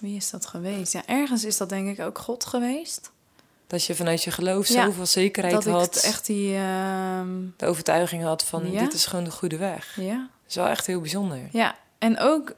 [0.00, 0.92] Wie is dat geweest?
[0.92, 3.10] Ja, ergens is dat denk ik ook God geweest.
[3.66, 5.94] Dat je vanuit je geloof Ja, zoveel zekerheid dat had.
[5.94, 6.54] het echt die...
[6.56, 8.80] ehm, De overtuiging had van, Ja.
[8.80, 9.96] dit is gewoon de goede weg.
[10.00, 11.48] ja, Dat is wel echt heel bijzonder.
[11.52, 12.54] ja, en ook...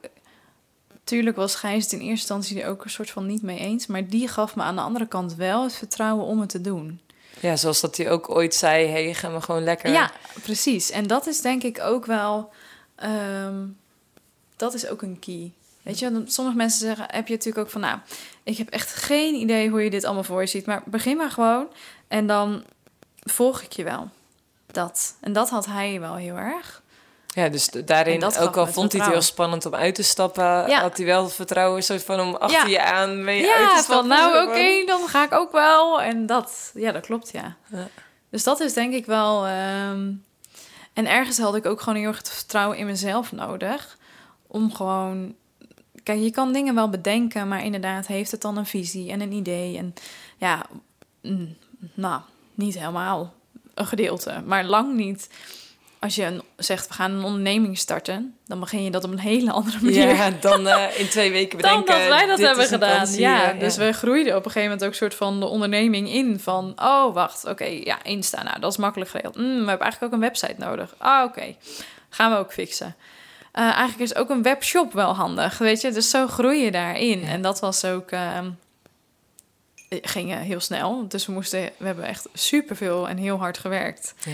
[1.04, 3.86] Tuurlijk was Gijs het in eerste instantie er ook een soort van niet mee eens.
[3.86, 7.00] Maar die gaf me aan de andere kant wel het vertrouwen om het te doen.
[7.40, 9.90] Ja, zoals dat hij ook ooit zei, hey, gaan we gewoon lekker...
[9.90, 10.10] Ja,
[10.42, 10.90] precies.
[10.90, 12.52] En dat is denk ik ook wel...
[12.94, 13.66] ehm,
[14.56, 15.52] dat is ook een key.
[15.82, 17.80] Weet je, sommige mensen zeggen, heb je natuurlijk ook van...
[17.80, 17.98] Nou,
[18.42, 20.66] ik heb echt geen idee hoe je dit allemaal voor je ziet.
[20.66, 21.68] Maar begin maar gewoon
[22.08, 22.64] en dan
[23.20, 24.08] volg ik je wel.
[24.66, 25.14] Dat.
[25.20, 26.79] En dat had hij wel heel erg.
[27.34, 30.80] Ja, dus daarin, ook al vond hij het heel spannend om uit te stappen, Ja.
[30.80, 32.66] had hij wel vertrouwen soort van om achter Ja.
[32.66, 33.94] je aan mee uit te Ja, stappen.
[33.94, 36.00] van nou oké, dan ga ik ook wel.
[36.02, 37.56] En dat, ja, dat klopt, ja.
[37.70, 37.88] Ja.
[38.30, 39.46] Dus dat is denk ik wel...
[39.46, 40.12] ehm,
[40.92, 43.96] En ergens had ik ook gewoon heel erg het vertrouwen in mezelf nodig.
[44.46, 45.34] Om gewoon...
[46.02, 49.32] Kijk, je kan dingen wel bedenken, maar inderdaad heeft het dan een visie en een
[49.32, 49.76] idee.
[49.78, 49.94] En
[50.36, 50.66] ja,
[51.22, 51.56] mm,
[51.94, 52.20] nou,
[52.54, 53.32] niet helemaal
[53.74, 55.28] een gedeelte, maar lang niet.
[56.00, 59.18] Als je een- zegt, we gaan een onderneming starten, dan begin je dat op een
[59.18, 60.08] hele andere manier.
[60.14, 62.08] Ja, dan eh, in twee weken Dan bedenken.
[62.08, 63.12] dat wij dat hebben gedaan.
[63.12, 66.40] ja, dus we groeiden op een gegeven moment ook soort van de onderneming in.
[66.40, 69.36] Van, oh, wacht, oké, ja, Insta, nou, dat is makkelijk geregeld.
[69.36, 70.94] Mm, we hebben eigenlijk ook een website nodig.
[70.98, 71.54] Ah, oké,
[72.10, 72.94] gaan we ook fixen.
[73.52, 75.90] Eh, eigenlijk is ook een webshop wel handig, weet je.
[75.92, 77.20] Dus zo groei je daarin.
[77.20, 77.26] Ja.
[77.28, 78.10] En dat was ook...
[78.10, 78.50] ehm
[80.02, 81.08] ging eh, heel snel.
[81.08, 81.70] Dus we moesten...
[81.76, 84.14] We hebben echt superveel en heel hard gewerkt.
[84.24, 84.32] Ja.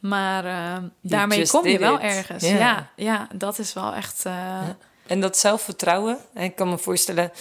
[0.00, 2.00] Maar ehm, daarmee kom je wel it.
[2.00, 2.42] ergens.
[2.44, 2.56] Ja.
[2.56, 2.90] Ja.
[2.96, 4.24] ja, dat is wel echt...
[4.26, 4.62] eh,
[5.06, 6.18] En dat zelfvertrouwen.
[6.34, 7.32] En ik kan me voorstellen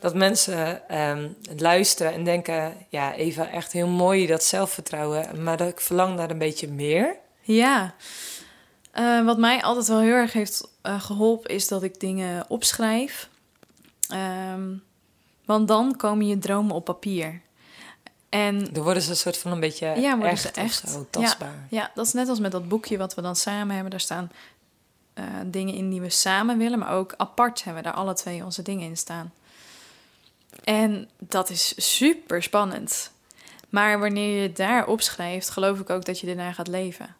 [0.00, 2.76] dat mensen ehm, luisteren en denken...
[2.88, 5.42] ja, Eva, echt heel mooi dat zelfvertrouwen.
[5.42, 7.16] Maar dat ik verlang naar een beetje meer.
[7.40, 7.94] Ja,
[8.90, 13.28] Eh, wat mij altijd wel heel erg heeft eh, geholpen is dat ik dingen opschrijf.
[14.08, 14.72] Ehm,
[15.44, 17.40] want dan komen je dromen op papier.
[18.34, 20.88] En Dan worden ze een soort van een beetje Ja, worden ze echt, of echt.
[20.92, 21.66] zo, tastbaar.
[21.70, 23.90] ja, dat is net als met dat boekje wat we dan samen hebben.
[23.90, 24.30] Daar staan
[25.14, 28.44] eh, dingen in die we samen willen, maar ook apart hebben we daar alle twee
[28.44, 29.32] onze dingen in staan.
[30.64, 33.10] En dat is super spannend.
[33.68, 37.16] Maar wanneer je daar opschrijft, geloof ik ook dat je daarna gaat leven.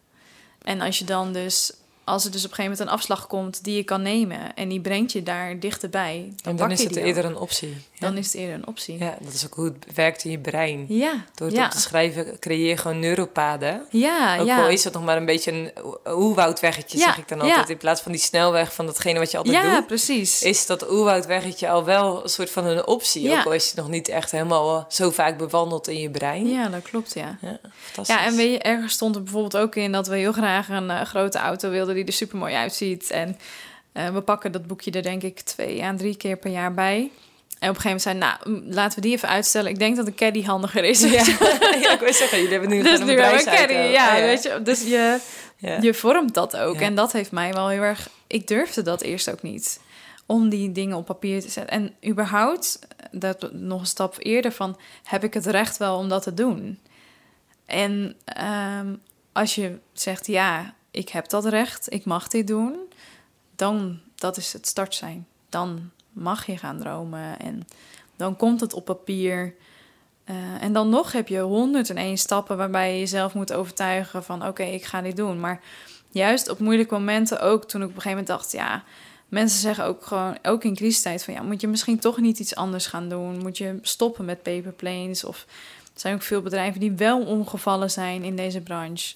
[0.61, 1.73] En als je dan dus
[2.05, 4.69] als er dus op een gegeven moment een afslag komt die je kan nemen en
[4.69, 7.69] die brengt je daar dichterbij, dan, En dan is het eerder een optie.
[7.69, 8.07] Ja.
[8.07, 8.97] Dan is het eerder een optie.
[8.97, 10.85] ja, dat is ook hoe het werkt in je brein.
[10.87, 11.65] ja, Door het ja.
[11.65, 13.85] op te schrijven creëer je gewoon neuropaden.
[13.89, 14.61] ja, Ook ja.
[14.63, 15.71] al is het nog maar een beetje een
[16.13, 17.43] oerwoudweggetje, Ja, zeg ik dan ja.
[17.43, 17.69] altijd.
[17.69, 19.87] In plaats van die snelweg van datgene wat je altijd ja, doet.
[19.87, 20.41] precies.
[20.41, 23.21] Is dat oerwoudweggetje al wel een soort van een optie.
[23.23, 23.39] Ja.
[23.39, 26.47] Ook al is het nog niet echt helemaal eh, zo vaak bewandeld in je brein.
[26.47, 27.37] Ja, dat klopt, ja.
[27.41, 28.15] Ja, fantastisch.
[28.15, 30.89] Ja, en weet je, ergens stond er bijvoorbeeld ook in dat we heel graag een
[30.89, 33.11] eh, grote auto wilden die er super mooi uitziet.
[33.11, 33.37] En
[33.91, 37.11] eh, we pakken dat boekje er denk ik twee à drie keer per jaar bij.
[37.59, 39.71] En op een gegeven moment zei, nou, mm, laten we die even uitstellen.
[39.71, 41.01] Ik denk dat een caddy handiger is.
[41.01, 41.09] Ja,
[41.81, 44.43] ja, ik wil zeggen, jullie hebben nu Dus gewoon nu een een caddy, ja, weet
[44.43, 44.61] je.
[44.63, 45.19] Dus je,
[45.57, 45.77] Ja.
[45.81, 46.75] je vormt dat ook.
[46.75, 48.09] En dat heeft mij wel heel erg...
[48.27, 49.79] Ik durfde dat eerst ook niet.
[50.25, 51.73] Om die dingen op papier te zetten.
[51.73, 52.79] En überhaupt,
[53.11, 54.77] dat nog een stap eerder van...
[55.03, 56.79] Heb ik het recht wel om dat te doen?
[57.65, 58.95] En ehm,
[59.31, 61.93] als je zegt, ja, ik heb dat recht.
[61.93, 62.75] Ik mag dit doen.
[63.55, 65.27] Dan, dat is het start zijn.
[65.49, 67.39] Dan mag je gaan dromen.
[67.39, 67.67] En
[68.15, 69.55] dan komt het op papier...
[70.23, 74.63] Eh, en dan nog heb je 101 stappen waarbij je jezelf moet overtuigen van oké,
[74.63, 75.39] ik ga dit doen.
[75.39, 75.61] Maar
[76.09, 78.83] juist op moeilijke momenten ook, toen ik op een gegeven moment dacht, ja,
[79.27, 82.55] mensen zeggen ook gewoon, ook in crisistijd van ja, moet je misschien toch niet iets
[82.55, 83.37] anders gaan doen?
[83.37, 85.23] Moet je stoppen met paperplanes?
[85.23, 85.45] Of
[85.93, 89.15] er zijn ook veel bedrijven die wel omgevallen zijn in deze branche.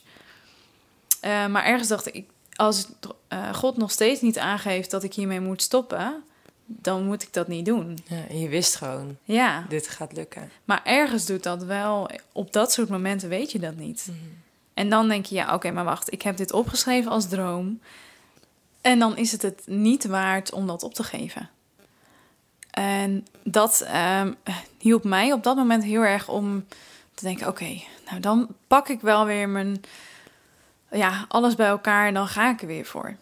[1.19, 2.87] Eh, maar ergens dacht ik, als
[3.27, 6.23] eh, God nog steeds niet aangeeft dat ik hiermee moet stoppen,
[6.65, 7.97] dan moet ik dat niet doen.
[8.07, 9.65] Ja, je wist gewoon, Ja.
[9.69, 10.51] dit gaat lukken.
[10.65, 12.09] Maar ergens doet dat wel.
[12.31, 14.05] Op dat soort momenten weet je dat niet.
[14.09, 14.17] Mhm.
[14.73, 17.79] En dan denk je, ja, oké, maar wacht, ik heb dit opgeschreven als droom.
[18.81, 21.49] En dan is het het niet waard om dat op te geven.
[22.71, 24.33] En dat ehm,
[24.77, 26.65] hielp mij op dat moment heel erg om
[27.13, 29.81] te denken: oké, nou dan pak ik wel weer mijn,
[30.91, 33.15] ja, alles bij elkaar en dan ga ik er weer voor.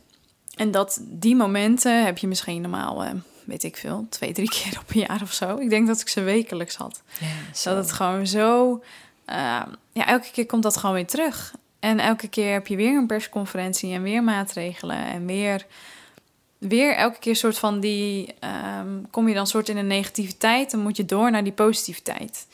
[0.55, 3.11] En dat die momenten heb je misschien normaal, eh,
[3.45, 5.57] weet ik veel, twee, drie keer op een jaar of zo.
[5.57, 7.01] Ik denk dat ik ze wekelijks had.
[7.19, 7.69] Ja, zo.
[7.69, 8.83] Dat het gewoon zo.
[9.25, 9.61] eh,
[9.91, 11.53] ja, elke keer komt dat gewoon weer terug.
[11.79, 14.97] En elke keer heb je weer een persconferentie en weer maatregelen.
[15.05, 15.65] En weer,
[16.57, 18.33] weer elke keer soort van die.
[18.39, 22.47] ehm, kom je dan soort in een negativiteit, dan moet je door naar die positiviteit.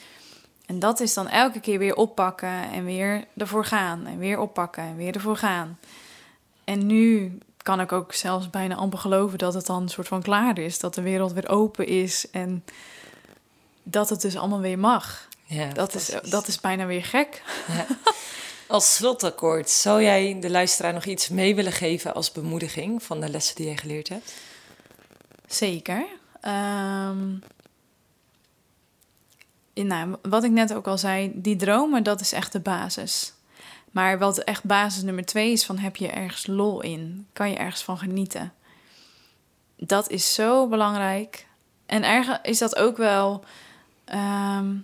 [0.66, 4.06] En dat is dan elke keer weer oppakken en weer ervoor gaan.
[4.06, 5.80] En weer oppakken en weer ervoor gaan.
[6.64, 10.22] En nu kan ik ook zelfs bijna amper geloven dat het dan een soort van
[10.22, 10.80] klaar is.
[10.80, 12.64] Dat de wereld weer open is en
[13.84, 15.28] dat het dus allemaal weer mag.
[15.46, 17.42] Ja, Dat is, dat is bijna weer gek.
[18.68, 23.30] Als slotakkoord, zou jij de luisteraar nog iets mee willen geven als bemoediging van de
[23.30, 24.34] lessen die jij geleerd hebt?
[25.48, 26.06] Zeker.
[26.42, 27.14] Ja,
[29.74, 33.34] nou, wat ik net ook al zei, die dromen, dat is echt de basis.
[33.92, 37.28] Maar wat echt basis nummer twee is, van heb je ergens lol in?
[37.34, 38.54] Kan je ergens van genieten?
[39.76, 41.46] Dat is zo belangrijk.
[41.86, 43.44] En ergens is dat ook wel...
[44.06, 44.76] ehm,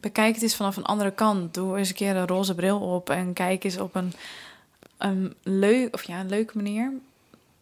[0.00, 1.54] bekijk het eens vanaf een andere kant.
[1.54, 4.12] Doe eens een keer een roze bril op en kijk eens op een,
[4.98, 6.92] een, leuk, of ja, een leuke manier.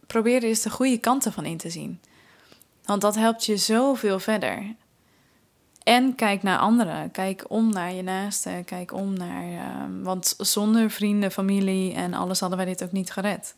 [0.07, 2.01] Probeer er eens de goede kanten van in te zien.
[2.85, 4.75] Want dat helpt je zoveel verder.
[5.85, 7.11] En kijk naar anderen.
[7.11, 8.64] Kijk om naar je naasten.
[8.64, 9.43] Kijk om naar.
[9.43, 13.55] ehm, want zonder vrienden, familie en alles hadden wij dit ook niet gered.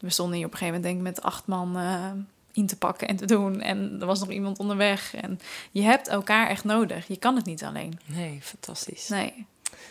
[0.00, 2.10] We stonden hier op een gegeven moment, denk ik, met acht man eh,
[2.52, 3.60] in te pakken en te doen.
[3.60, 5.14] En er was nog iemand onderweg.
[5.14, 5.40] En
[5.70, 7.06] je hebt elkaar echt nodig.
[7.08, 7.98] Je kan het niet alleen.
[8.04, 9.08] Nee, fantastisch.
[9.08, 9.46] Nee.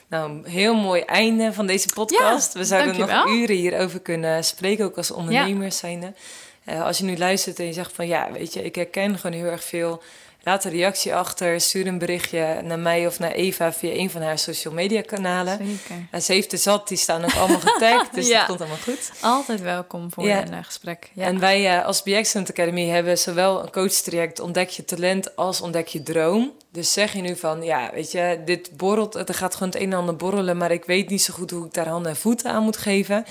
[0.07, 2.53] Nou, een heel mooi einde van deze podcast.
[2.53, 6.13] Ja, We zouden nog uren hierover kunnen spreken, ook als ondernemers zijnde.
[6.63, 9.37] Eh, als je nu luistert en je zegt van ja, weet je, ik herken gewoon
[9.39, 10.01] heel erg veel.
[10.43, 14.21] Laat een reactie achter, stuur een berichtje naar mij of naar Eva via een van
[14.21, 15.57] haar social media kanalen.
[15.57, 16.05] Zeker.
[16.11, 18.37] En ze heeft er zat, die staan ook allemaal getagd, dus Ja.
[18.37, 19.11] dat komt allemaal goed.
[19.21, 20.41] Altijd welkom voor Ja.
[20.41, 21.11] een eh, gesprek.
[21.13, 21.25] Ja.
[21.25, 25.87] En wij eh, als Excellent Academy hebben zowel een coachtraject Ontdek je talent als Ontdek
[25.87, 26.51] je droom.
[26.71, 29.91] Dus zeg je nu van, ja, weet je, dit borrelt, er gaat gewoon het een
[29.91, 32.51] en ander borrelen, maar ik weet niet zo goed hoe ik daar handen en voeten
[32.51, 33.25] aan moet geven.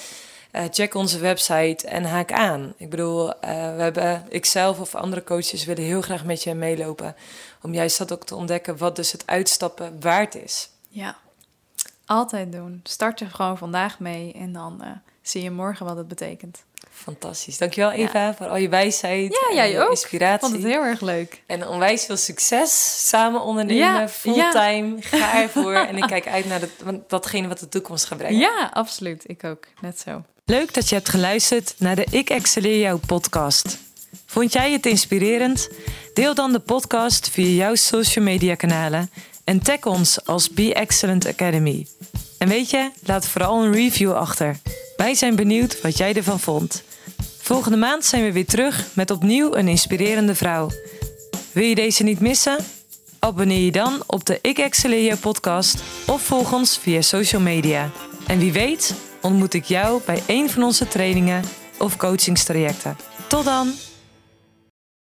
[0.51, 2.75] Eh, check onze website en haak aan.
[2.77, 7.17] Ik bedoel, eh, we hebben, ikzelf of andere coaches willen heel graag met je meelopen.
[7.63, 10.71] Om juist dat ook te ontdekken wat dus het uitstappen waard is.
[10.89, 11.17] Ja,
[12.07, 12.81] altijd doen.
[12.83, 14.91] Start er gewoon vandaag mee en dan eh,
[15.23, 16.65] zie je morgen wat het betekent.
[16.91, 17.59] Fantastisch.
[17.59, 19.85] Dankjewel Eva voor al je wijsheid Ja, en jij ook.
[19.85, 20.49] Ik inspiratie.
[20.49, 21.43] vond het heel erg leuk.
[21.47, 23.09] En onwijs veel succes.
[23.09, 24.97] Samen ondernemen, Ja, fulltime.
[25.01, 25.75] Ga ervoor.
[25.89, 28.39] en ik kijk uit naar de, want datgene wat de toekomst gaat brengen.
[28.39, 29.29] Ja, absoluut.
[29.29, 29.67] Ik ook.
[29.81, 30.25] Net zo.
[30.51, 33.79] Leuk dat je hebt geluisterd naar de Ik Excelleer Jou podcast.
[34.27, 35.69] Vond jij het inspirerend?
[36.15, 39.11] Deel dan de podcast via jouw social media kanalen
[39.45, 41.87] en tag ons als Be Excellent Academy.
[42.39, 44.57] En weet je, laat vooral een review achter.
[44.97, 46.83] Wij zijn benieuwd wat jij ervan vond.
[47.39, 50.71] Volgende maand zijn we weer terug met opnieuw een inspirerende vrouw.
[51.53, 52.57] Wil je deze niet missen?
[53.19, 57.91] Abonneer je dan op de Ik Excelleer Jou podcast of volg ons via social media.
[58.27, 61.45] En wie weet ontmoet ik jou bij een van onze trainingen
[61.79, 62.97] of coachingstrajecten.
[63.29, 63.73] Tot dan!